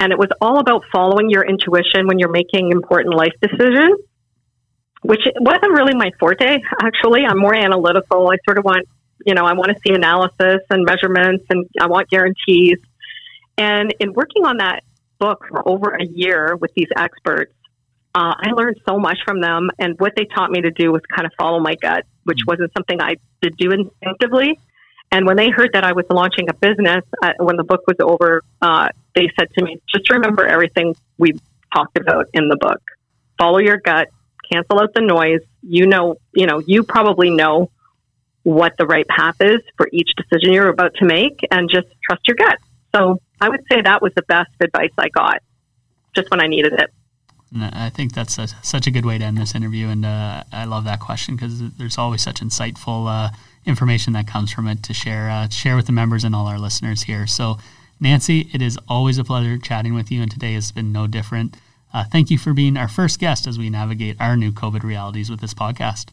And 0.00 0.12
it 0.12 0.18
was 0.18 0.28
all 0.40 0.58
about 0.58 0.82
following 0.92 1.30
your 1.30 1.44
intuition 1.46 2.06
when 2.06 2.18
you're 2.18 2.30
making 2.30 2.70
important 2.72 3.14
life 3.14 3.32
decisions 3.40 3.98
which 5.02 5.20
wasn't 5.40 5.72
really 5.72 5.94
my 5.94 6.10
forte, 6.18 6.58
actually. 6.82 7.20
I'm 7.26 7.38
more 7.38 7.54
analytical. 7.54 8.28
I 8.28 8.36
sort 8.46 8.58
of 8.58 8.64
want, 8.64 8.86
you 9.26 9.34
know, 9.34 9.44
I 9.44 9.52
want 9.52 9.70
to 9.70 9.80
see 9.86 9.94
analysis 9.94 10.60
and 10.70 10.84
measurements 10.84 11.44
and 11.50 11.66
I 11.80 11.86
want 11.86 12.08
guarantees. 12.10 12.78
And 13.56 13.94
in 14.00 14.12
working 14.12 14.44
on 14.44 14.58
that 14.58 14.84
book 15.18 15.44
for 15.48 15.68
over 15.68 15.90
a 15.90 16.04
year 16.04 16.56
with 16.56 16.72
these 16.74 16.88
experts, 16.96 17.52
uh, 18.14 18.34
I 18.36 18.50
learned 18.52 18.76
so 18.88 18.98
much 18.98 19.18
from 19.24 19.40
them. 19.40 19.70
And 19.78 19.98
what 19.98 20.14
they 20.16 20.24
taught 20.24 20.50
me 20.50 20.62
to 20.62 20.70
do 20.70 20.92
was 20.92 21.02
kind 21.14 21.26
of 21.26 21.32
follow 21.38 21.60
my 21.60 21.74
gut, 21.74 22.04
which 22.24 22.38
mm-hmm. 22.38 22.50
wasn't 22.52 22.72
something 22.76 23.00
I 23.00 23.16
did 23.42 23.56
do 23.56 23.70
instinctively. 23.70 24.58
And 25.10 25.26
when 25.26 25.36
they 25.36 25.48
heard 25.48 25.70
that 25.72 25.84
I 25.84 25.92
was 25.92 26.04
launching 26.10 26.48
a 26.48 26.54
business, 26.54 27.04
uh, 27.22 27.32
when 27.38 27.56
the 27.56 27.64
book 27.64 27.82
was 27.86 27.96
over, 28.00 28.42
uh, 28.60 28.88
they 29.14 29.30
said 29.38 29.48
to 29.56 29.64
me, 29.64 29.80
just 29.92 30.10
remember 30.10 30.46
everything 30.46 30.94
we 31.16 31.32
talked 31.72 31.96
about 31.96 32.26
in 32.34 32.48
the 32.48 32.56
book. 32.56 32.82
Follow 33.38 33.58
your 33.58 33.78
gut, 33.78 34.08
cancel 34.50 34.80
out 34.80 34.92
the 34.94 35.00
noise. 35.00 35.40
You 35.62 35.86
know, 35.86 36.16
you 36.34 36.46
know, 36.46 36.58
you 36.58 36.82
probably 36.82 37.30
know 37.30 37.70
what 38.42 38.74
the 38.78 38.86
right 38.86 39.06
path 39.08 39.36
is 39.40 39.60
for 39.76 39.88
each 39.92 40.10
decision 40.16 40.52
you're 40.52 40.68
about 40.68 40.94
to 40.94 41.04
make 41.04 41.40
and 41.50 41.68
just 41.70 41.88
trust 42.02 42.26
your 42.26 42.36
gut. 42.36 42.58
So 42.94 43.20
I 43.40 43.48
would 43.48 43.64
say 43.70 43.82
that 43.82 44.00
was 44.02 44.12
the 44.14 44.22
best 44.22 44.50
advice 44.60 44.92
I 44.96 45.08
got 45.08 45.42
just 46.14 46.30
when 46.30 46.40
I 46.40 46.46
needed 46.46 46.72
it. 46.72 46.90
I 47.60 47.90
think 47.90 48.12
that's 48.12 48.38
a, 48.38 48.48
such 48.62 48.86
a 48.86 48.90
good 48.90 49.06
way 49.06 49.16
to 49.16 49.24
end 49.24 49.38
this 49.38 49.54
interview, 49.54 49.88
and 49.88 50.04
uh, 50.04 50.44
I 50.52 50.66
love 50.66 50.84
that 50.84 51.00
question 51.00 51.34
because 51.34 51.60
there's 51.78 51.96
always 51.96 52.22
such 52.22 52.40
insightful 52.40 53.08
uh, 53.08 53.34
information 53.64 54.12
that 54.12 54.26
comes 54.26 54.52
from 54.52 54.68
it 54.68 54.82
to 54.82 54.92
share 54.92 55.30
uh, 55.30 55.48
share 55.48 55.74
with 55.74 55.86
the 55.86 55.92
members 55.92 56.24
and 56.24 56.34
all 56.34 56.46
our 56.46 56.58
listeners 56.58 57.04
here. 57.04 57.26
So, 57.26 57.56
Nancy, 58.00 58.50
it 58.52 58.60
is 58.60 58.78
always 58.86 59.16
a 59.16 59.24
pleasure 59.24 59.56
chatting 59.56 59.94
with 59.94 60.10
you, 60.10 60.20
and 60.20 60.30
today 60.30 60.52
has 60.54 60.72
been 60.72 60.92
no 60.92 61.06
different. 61.06 61.56
Uh, 61.94 62.04
thank 62.04 62.30
you 62.30 62.36
for 62.36 62.52
being 62.52 62.76
our 62.76 62.88
first 62.88 63.18
guest 63.18 63.46
as 63.46 63.58
we 63.58 63.70
navigate 63.70 64.20
our 64.20 64.36
new 64.36 64.52
COVID 64.52 64.82
realities 64.82 65.30
with 65.30 65.40
this 65.40 65.54
podcast. 65.54 66.10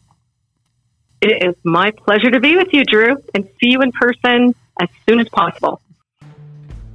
It 1.20 1.48
is 1.48 1.54
my 1.64 1.90
pleasure 1.90 2.30
to 2.30 2.40
be 2.40 2.56
with 2.56 2.72
you, 2.72 2.84
Drew, 2.84 3.16
and 3.34 3.44
see 3.58 3.70
you 3.70 3.80
in 3.80 3.90
person 3.92 4.54
as 4.80 4.88
soon 5.08 5.20
as 5.20 5.28
possible. 5.28 5.80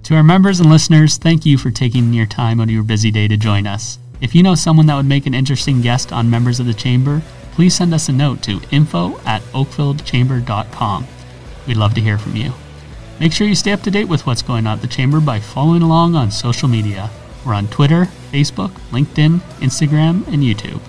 To 0.03 0.15
our 0.15 0.23
members 0.23 0.59
and 0.59 0.69
listeners, 0.69 1.17
thank 1.17 1.45
you 1.45 1.57
for 1.57 1.71
taking 1.71 2.13
your 2.13 2.25
time 2.25 2.59
out 2.59 2.65
of 2.65 2.69
your 2.71 2.83
busy 2.83 3.11
day 3.11 3.27
to 3.27 3.37
join 3.37 3.65
us. 3.65 3.97
If 4.19 4.35
you 4.35 4.43
know 4.43 4.55
someone 4.55 4.85
that 4.87 4.95
would 4.95 5.05
make 5.05 5.25
an 5.25 5.33
interesting 5.33 5.81
guest 5.81 6.11
on 6.11 6.29
Members 6.29 6.59
of 6.59 6.65
the 6.65 6.73
Chamber, 6.73 7.21
please 7.53 7.75
send 7.75 7.93
us 7.93 8.09
a 8.09 8.13
note 8.13 8.43
to 8.43 8.61
info 8.71 9.19
at 9.21 9.41
oakvillechamber.com. 9.53 11.07
We'd 11.67 11.77
love 11.77 11.93
to 11.95 12.01
hear 12.01 12.17
from 12.17 12.35
you. 12.35 12.53
Make 13.19 13.33
sure 13.33 13.47
you 13.47 13.55
stay 13.55 13.71
up 13.71 13.81
to 13.83 13.91
date 13.91 14.07
with 14.07 14.25
what's 14.25 14.41
going 14.41 14.67
on 14.67 14.77
at 14.77 14.81
the 14.81 14.87
Chamber 14.87 15.19
by 15.19 15.39
following 15.39 15.81
along 15.81 16.15
on 16.15 16.31
social 16.31 16.67
media. 16.67 17.09
We're 17.45 17.53
on 17.53 17.67
Twitter, 17.67 18.05
Facebook, 18.31 18.71
LinkedIn, 18.91 19.39
Instagram, 19.59 20.27
and 20.27 20.43
YouTube. 20.43 20.81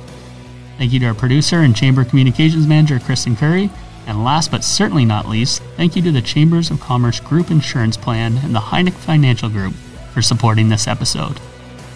Thank 0.83 0.93
you 0.95 0.99
to 0.99 1.07
our 1.07 1.15
producer 1.15 1.61
and 1.61 1.77
Chamber 1.77 2.05
Communications 2.05 2.67
Manager, 2.67 2.99
Kristen 2.99 3.37
Curry. 3.37 3.71
And 4.09 4.25
last 4.25 4.51
but 4.51 4.65
certainly 4.65 5.05
not 5.05 5.29
least, 5.29 5.63
thank 5.77 5.95
you 5.95 6.03
to 6.03 6.11
the 6.11 6.21
Chambers 6.21 6.73
of 6.73 6.81
Commerce 6.81 7.21
Group 7.21 7.53
Insurance 7.53 7.97
Plan 7.97 8.39
and 8.39 8.53
the 8.53 8.59
Heineck 8.59 8.95
Financial 8.95 9.49
Group 9.49 9.75
for 10.13 10.23
supporting 10.23 10.71
this 10.71 10.89
episode. 10.89 11.39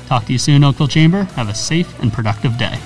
Talk 0.07 0.27
to 0.27 0.33
you 0.33 0.39
soon, 0.39 0.63
Oakville 0.63 0.87
Chamber. 0.87 1.25
Have 1.35 1.49
a 1.49 1.55
safe 1.55 1.99
and 1.99 2.13
productive 2.13 2.59
day. 2.59 2.79